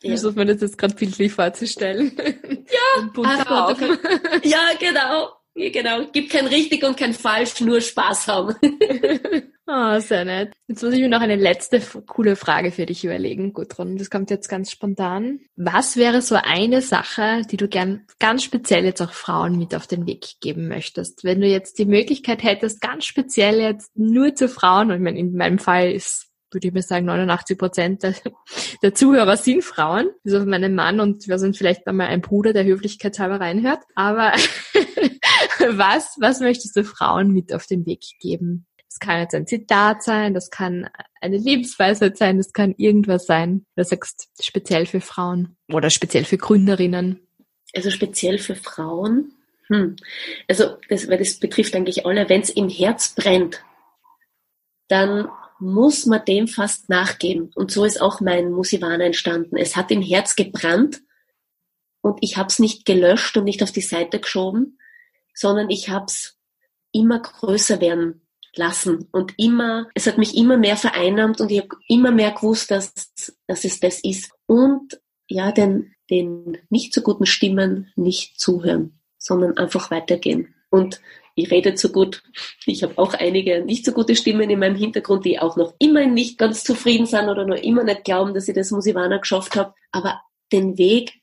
[0.00, 0.10] Ich ja.
[0.10, 2.16] versuche mir das jetzt gerade bildlich vorzustellen.
[2.70, 3.98] Ja, Ach Gott,
[4.44, 5.30] ja, genau.
[5.54, 6.10] Ja, genau.
[6.10, 8.56] Gibt kein richtig und kein falsch, nur Spaß haben.
[9.70, 10.54] Oh, sehr nett.
[10.66, 13.98] Jetzt muss ich mir noch eine letzte coole Frage für dich überlegen, Gudrun.
[13.98, 15.40] Das kommt jetzt ganz spontan.
[15.56, 19.86] Was wäre so eine Sache, die du gern ganz speziell jetzt auch Frauen mit auf
[19.86, 21.22] den Weg geben möchtest?
[21.22, 25.18] Wenn du jetzt die Möglichkeit hättest, ganz speziell jetzt nur zu Frauen, und ich meine,
[25.18, 28.14] in meinem Fall ist, würde ich mir sagen, 89 Prozent der,
[28.82, 32.54] der Zuhörer sind Frauen, bis auf meinen Mann und wir sind vielleicht einmal ein Bruder,
[32.54, 33.80] der höflichkeitshalber reinhört.
[33.94, 34.32] Aber
[35.72, 38.64] was, was möchtest du Frauen mit auf den Weg geben?
[38.88, 40.88] Das kann jetzt ein Zitat sein, das kann
[41.20, 43.66] eine Lebensweisheit sein, das kann irgendwas sein.
[43.76, 47.20] Du sagst speziell für Frauen oder speziell für Gründerinnen.
[47.74, 49.34] Also speziell für Frauen.
[49.66, 49.96] Hm.
[50.48, 52.28] Also das, weil das betrifft eigentlich alle.
[52.28, 53.62] Wenn es im Herz brennt,
[54.88, 55.28] dann
[55.58, 57.50] muss man dem fast nachgeben.
[57.54, 59.56] Und so ist auch mein Musivan entstanden.
[59.56, 61.02] Es hat im Herz gebrannt
[62.00, 64.78] und ich habe es nicht gelöscht und nicht auf die Seite geschoben,
[65.34, 66.38] sondern ich habe es
[66.92, 68.22] immer größer werden
[68.54, 69.08] lassen.
[69.12, 72.92] Und immer, es hat mich immer mehr vereinnahmt und ich habe immer mehr gewusst, dass,
[73.46, 74.32] dass es das ist.
[74.46, 80.54] Und ja, den, den nicht so guten Stimmen nicht zuhören, sondern einfach weitergehen.
[80.70, 81.00] Und
[81.34, 82.22] ich rede zu gut.
[82.66, 86.04] Ich habe auch einige nicht so gute Stimmen in meinem Hintergrund, die auch noch immer
[86.06, 89.74] nicht ganz zufrieden sind oder noch immer nicht glauben, dass ich das Musivana geschafft habe.
[89.92, 90.20] Aber
[90.52, 91.20] den Weg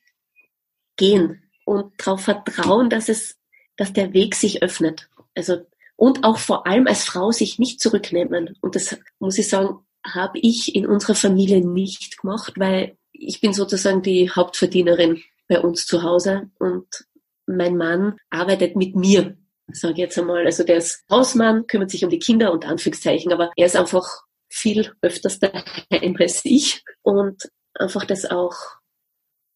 [0.96, 3.36] gehen und darauf vertrauen, dass es,
[3.76, 5.10] dass der Weg sich öffnet.
[5.34, 5.58] Also
[5.96, 8.56] und auch vor allem als Frau sich nicht zurücknehmen.
[8.60, 13.52] Und das muss ich sagen, habe ich in unserer Familie nicht gemacht, weil ich bin
[13.52, 16.86] sozusagen die Hauptverdienerin bei uns zu Hause und
[17.46, 19.36] mein Mann arbeitet mit mir,
[19.68, 20.44] sage ich jetzt einmal.
[20.44, 24.06] Also der ist Hausmann, kümmert sich um die Kinder und Anführungszeichen, aber er ist einfach
[24.48, 28.56] viel öfters daheim als ich und einfach das auch,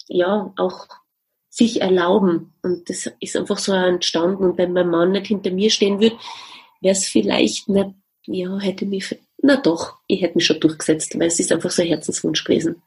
[0.07, 0.87] ja, auch
[1.51, 2.55] sich erlauben.
[2.63, 4.45] Und das ist einfach so entstanden.
[4.45, 6.17] Und wenn mein Mann nicht hinter mir stehen würde,
[6.81, 7.91] wäre es vielleicht nicht,
[8.27, 11.83] ja, hätte mich, na doch, ich hätte mich schon durchgesetzt, weil es ist einfach so
[11.83, 12.81] ein Herzenswunsch gewesen,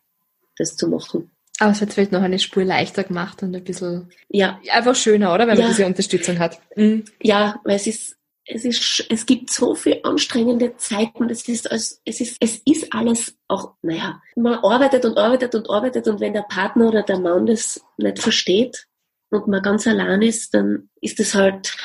[0.57, 1.29] das zu machen.
[1.59, 5.33] Aber es hat vielleicht noch eine Spur leichter gemacht und ein bisschen, ja, einfach schöner,
[5.33, 5.45] oder?
[5.47, 5.69] Wenn man ja.
[5.69, 6.59] diese Unterstützung hat.
[6.75, 7.03] Mhm.
[7.21, 8.15] Ja, weil es ist,
[8.45, 11.29] es ist, es gibt so viel anstrengende Zeiten.
[11.29, 16.07] Es ist, es ist, es ist alles auch, naja, man arbeitet und arbeitet und arbeitet
[16.07, 18.87] und wenn der Partner oder der Mann das nicht versteht
[19.29, 21.75] und man ganz allein ist, dann ist es halt,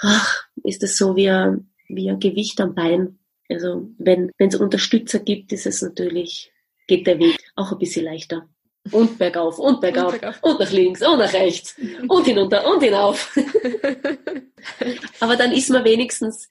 [0.00, 3.18] ach, ist es so wie ein, wie ein Gewicht am Bein.
[3.48, 6.52] Also wenn wenn es Unterstützer gibt, ist es natürlich,
[6.86, 8.48] geht der Weg auch ein bisschen leichter.
[8.92, 10.42] Und bergauf und bergauf und, bergauf.
[10.42, 11.76] und nach links und nach rechts
[12.08, 13.36] und hinunter und hinauf.
[15.20, 16.48] Aber dann ist man wenigstens,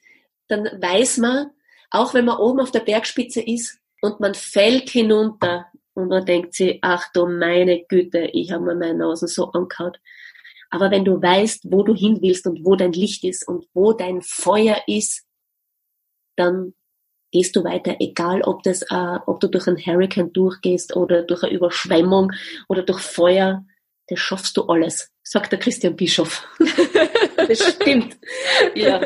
[0.48, 1.50] dann weiß man,
[1.90, 6.54] auch wenn man oben auf der Bergspitze ist und man fällt hinunter und man denkt
[6.54, 9.96] sich, ach du meine Güte, ich habe mir meine Nase so angehauen.
[10.70, 13.92] Aber wenn du weißt, wo du hin willst und wo dein Licht ist und wo
[13.92, 15.24] dein Feuer ist,
[16.36, 16.74] dann
[17.30, 21.42] gehst du weiter, egal ob das, äh, ob du durch einen Hurricane durchgehst oder durch
[21.42, 22.32] eine Überschwemmung
[22.68, 23.64] oder durch Feuer,
[24.08, 26.46] das schaffst du alles, sagt der Christian Bischof.
[27.36, 28.16] das stimmt.
[28.74, 29.02] Ja.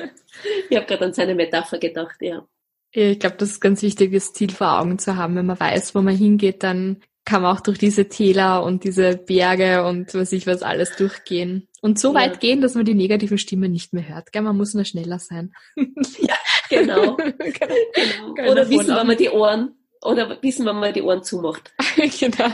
[0.68, 2.47] Ich habe gerade an seine Metapher gedacht, ja.
[2.93, 5.35] Ich glaube, das ist ganz wichtig, das Ziel vor Augen zu haben.
[5.35, 9.16] Wenn man weiß, wo man hingeht, dann kann man auch durch diese Täler und diese
[9.16, 11.68] Berge und was ich was alles durchgehen.
[11.81, 12.20] Und so ja.
[12.20, 14.33] weit gehen, dass man die negativen Stimmen nicht mehr hört.
[14.33, 14.43] Gell?
[14.43, 15.53] Man muss nur schneller sein.
[15.77, 16.37] ja,
[16.79, 17.16] genau.
[17.16, 18.51] genau.
[18.51, 21.73] Oder wissen, wenn man die Ohren, oder wissen, wenn man die Ohren zumacht.
[22.20, 22.51] genau.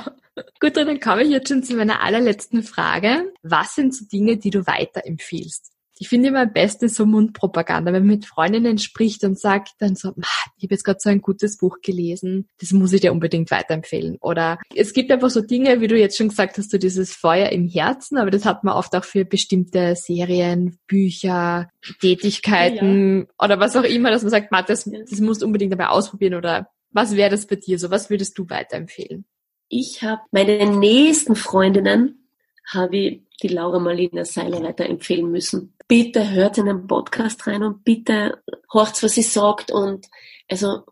[0.61, 3.33] Gut, dann komme ich jetzt schon zu meiner allerletzten Frage.
[3.43, 5.73] Was sind so Dinge, die du weiterempfiehlst?
[6.01, 9.97] Ich finde immer am besten so Mundpropaganda, wenn man mit Freundinnen spricht und sagt dann
[9.97, 10.13] so,
[10.57, 14.19] ich habe jetzt gerade so ein gutes Buch gelesen, das muss ich dir unbedingt weiterempfehlen.
[14.21, 17.51] Oder es gibt einfach so Dinge, wie du jetzt schon gesagt hast, so dieses Feuer
[17.51, 21.69] im Herzen, aber das hat man oft auch für bestimmte Serien, Bücher,
[22.01, 23.45] Tätigkeiten ja.
[23.45, 26.69] oder was auch immer, dass man sagt, das, das musst du unbedingt dabei ausprobieren oder
[26.91, 27.91] was wäre das bei dir so?
[27.91, 29.25] Was würdest du weiterempfehlen?
[29.69, 32.29] Ich habe meine nächsten Freundinnen
[32.73, 35.75] habe ich die Laura Marlina Seiler weiterempfehlen müssen.
[35.87, 39.71] Bitte hört in den Podcast rein und bitte horcht, was sie sagt.
[39.71, 40.07] Und
[40.49, 40.83] also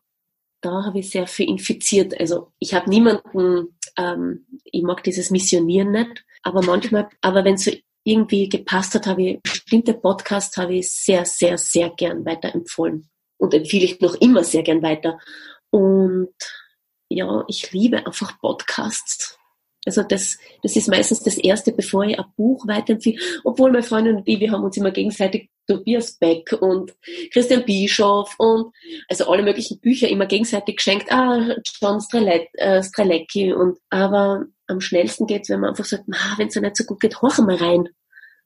[0.61, 2.19] da habe ich sehr viel infiziert.
[2.19, 7.73] Also ich habe niemanden, ähm, ich mag dieses Missionieren nicht, aber manchmal, aber wenn so
[8.05, 13.53] irgendwie gepasst hat, habe ich bestimmte Podcasts habe ich sehr, sehr, sehr gern weiterempfohlen und
[13.53, 15.19] empfehle ich noch immer sehr gern weiter.
[15.71, 16.35] Und
[17.09, 19.39] ja, ich liebe einfach Podcasts.
[19.87, 23.19] Also das, das ist meistens das Erste, bevor ich ein Buch weiterempfehle.
[23.45, 26.95] Obwohl meine Freundin und ich, wir haben uns immer gegenseitig Tobias Beck und
[27.33, 28.73] Christian Bischoff und
[29.09, 31.11] also alle möglichen Bücher immer gegenseitig geschenkt.
[31.11, 36.05] Ah, John Strelet, äh, Strelecki und aber am schnellsten geht's, wenn man einfach sagt,
[36.37, 37.89] wenn es nicht so gut geht, horch mal rein.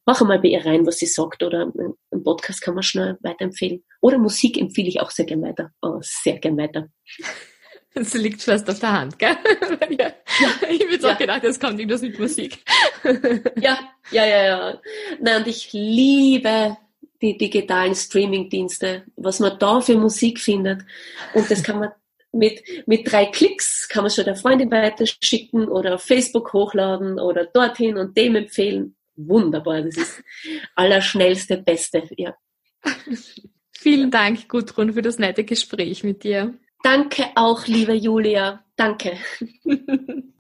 [0.07, 1.43] Horch mal bei ihr rein, was sie sagt.
[1.43, 3.83] Oder ein Podcast kann man schnell weiterempfehlen.
[4.01, 5.73] Oder Musik empfehle ich auch sehr gern weiter.
[5.83, 6.89] Oh, sehr gern weiter.
[7.95, 9.37] Das liegt fast auf der Hand, gell?
[9.91, 10.07] ja.
[10.41, 10.69] ja.
[10.71, 11.13] Ich würde ja.
[11.13, 12.59] auch gedacht, es kommt irgendwas mit Musik.
[13.61, 13.79] ja,
[14.13, 14.81] ja, ja, ja.
[15.21, 16.77] Nein, und ich liebe
[17.21, 20.83] die digitalen Streaming-Dienste, was man da für Musik findet.
[21.35, 21.91] Und das kann man
[22.33, 27.47] mit, mit drei Klicks kann man schon der Freundin weiterschicken oder auf Facebook hochladen oder
[27.47, 28.97] dorthin und dem empfehlen.
[29.17, 30.23] Wunderbar, das ist
[30.77, 32.35] allerschnellste, beste, ja.
[33.73, 36.55] Vielen Dank, Gudrun, für das nette Gespräch mit dir.
[36.83, 38.65] Danke auch, liebe Julia.
[38.77, 39.19] Danke.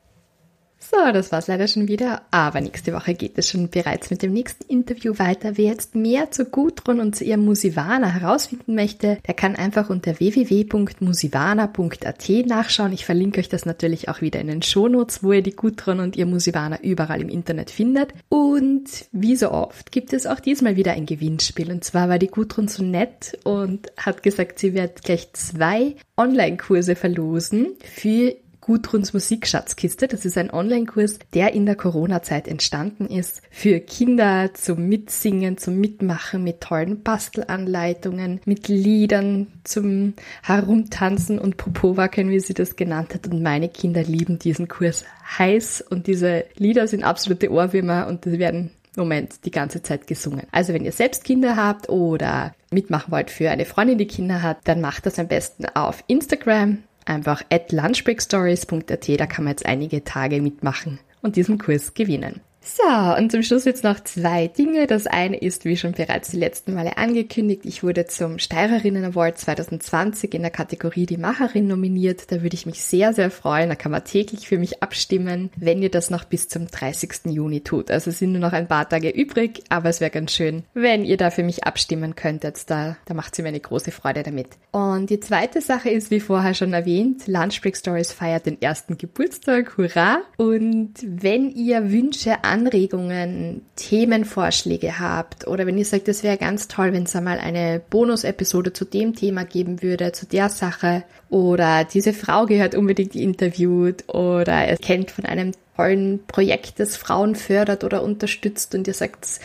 [0.91, 2.23] So, das war's leider schon wieder.
[2.33, 5.57] Aber nächste Woche geht es schon bereits mit dem nächsten Interview weiter.
[5.57, 10.19] Wer jetzt mehr zu Gudrun und zu ihrem Musivana herausfinden möchte, der kann einfach unter
[10.19, 12.93] www.musivana.at nachschauen.
[12.93, 16.17] Ich verlinke euch das natürlich auch wieder in den Shownotes, wo ihr die Gudrun und
[16.17, 18.13] ihr Musivana überall im Internet findet.
[18.29, 21.71] Und wie so oft gibt es auch diesmal wieder ein Gewinnspiel.
[21.71, 26.97] Und zwar war die Gudrun so nett und hat gesagt, sie wird gleich zwei Online-Kurse
[26.97, 30.09] verlosen für Gudruns Musikschatzkiste.
[30.09, 35.79] Das ist ein Online-Kurs, der in der Corona-Zeit entstanden ist für Kinder zum Mitsingen, zum
[35.81, 43.27] Mitmachen mit tollen Bastelanleitungen, mit Liedern zum Herumtanzen und Popowacken, wie sie das genannt hat.
[43.27, 45.05] Und meine Kinder lieben diesen Kurs
[45.39, 50.47] heiß und diese Lieder sind absolute Ohrwürmer und die werden Moment die ganze Zeit gesungen.
[50.51, 54.59] Also wenn ihr selbst Kinder habt oder mitmachen wollt für eine Freundin, die Kinder hat,
[54.65, 56.79] dann macht das am besten auf Instagram
[57.11, 62.41] einfach at lunchbreakstories.at, da kann man jetzt einige Tage mitmachen und diesen Kurs gewinnen.
[62.77, 64.87] So, und zum Schluss jetzt noch zwei Dinge.
[64.87, 69.39] Das eine ist, wie schon bereits die letzten Male angekündigt, ich wurde zum Steirerinnen Award
[69.39, 72.31] 2020 in der Kategorie Die Macherin nominiert.
[72.31, 73.71] Da würde ich mich sehr, sehr freuen.
[73.71, 77.27] Da kann man täglich für mich abstimmen, wenn ihr das noch bis zum 30.
[77.27, 77.91] Juni tut.
[77.91, 81.17] Also sind nur noch ein paar Tage übrig, aber es wäre ganz schön, wenn ihr
[81.17, 82.71] da für mich abstimmen könntet.
[82.71, 84.47] Da, da macht sie mir eine große Freude damit.
[84.71, 88.97] Und die zweite Sache ist, wie vorher schon erwähnt, Lunch Break Stories feiert den ersten
[88.97, 89.77] Geburtstag.
[89.77, 90.19] Hurra!
[90.37, 96.93] Und wenn ihr Wünsche, Anregungen, Themenvorschläge habt oder wenn ihr sagt, es wäre ganz toll,
[96.93, 102.13] wenn es einmal eine Bonus-Episode zu dem Thema geben würde, zu der Sache oder diese
[102.13, 108.03] Frau gehört unbedingt interviewt oder er kennt von einem tollen Projekt, das Frauen fördert oder
[108.03, 109.41] unterstützt und ihr sagt,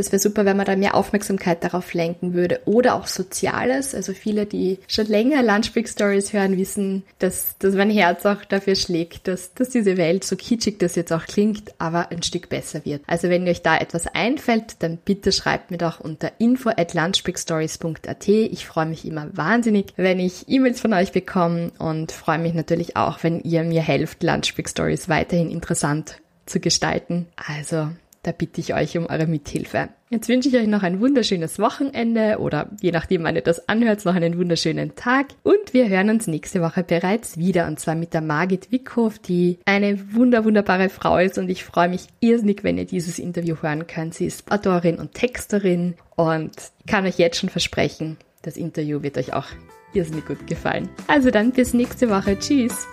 [0.00, 2.60] das wäre super, wenn man da mehr Aufmerksamkeit darauf lenken würde.
[2.64, 3.94] Oder auch Soziales.
[3.94, 8.76] Also viele, die schon länger Lunchbreak Stories hören, wissen, dass, dass mein Herz auch dafür
[8.76, 12.84] schlägt, dass, dass diese Welt, so kitschig das jetzt auch klingt, aber ein Stück besser
[12.86, 13.02] wird.
[13.06, 18.28] Also wenn euch da etwas einfällt, dann bitte schreibt mir doch unter info at lunchbreakstories.at.
[18.28, 22.96] Ich freue mich immer wahnsinnig, wenn ich E-Mails von euch bekomme und freue mich natürlich
[22.96, 27.26] auch, wenn ihr mir helft, Lunchbreak Stories weiterhin interessant zu gestalten.
[27.36, 27.90] Also
[28.22, 29.88] da bitte ich euch um eure Mithilfe.
[30.10, 34.04] Jetzt wünsche ich euch noch ein wunderschönes Wochenende oder je nachdem, wann ihr das anhört,
[34.04, 35.28] noch einen wunderschönen Tag.
[35.42, 39.58] Und wir hören uns nächste Woche bereits wieder und zwar mit der Margit Wickhoff, die
[39.64, 43.86] eine wunder, wunderbare Frau ist und ich freue mich irrsinnig, wenn ihr dieses Interview hören
[43.86, 44.14] könnt.
[44.14, 46.52] Sie ist Autorin und Texterin und
[46.86, 49.46] kann euch jetzt schon versprechen, das Interview wird euch auch
[49.92, 50.88] irrsinnig gut gefallen.
[51.06, 52.38] Also dann bis nächste Woche.
[52.38, 52.86] Tschüss.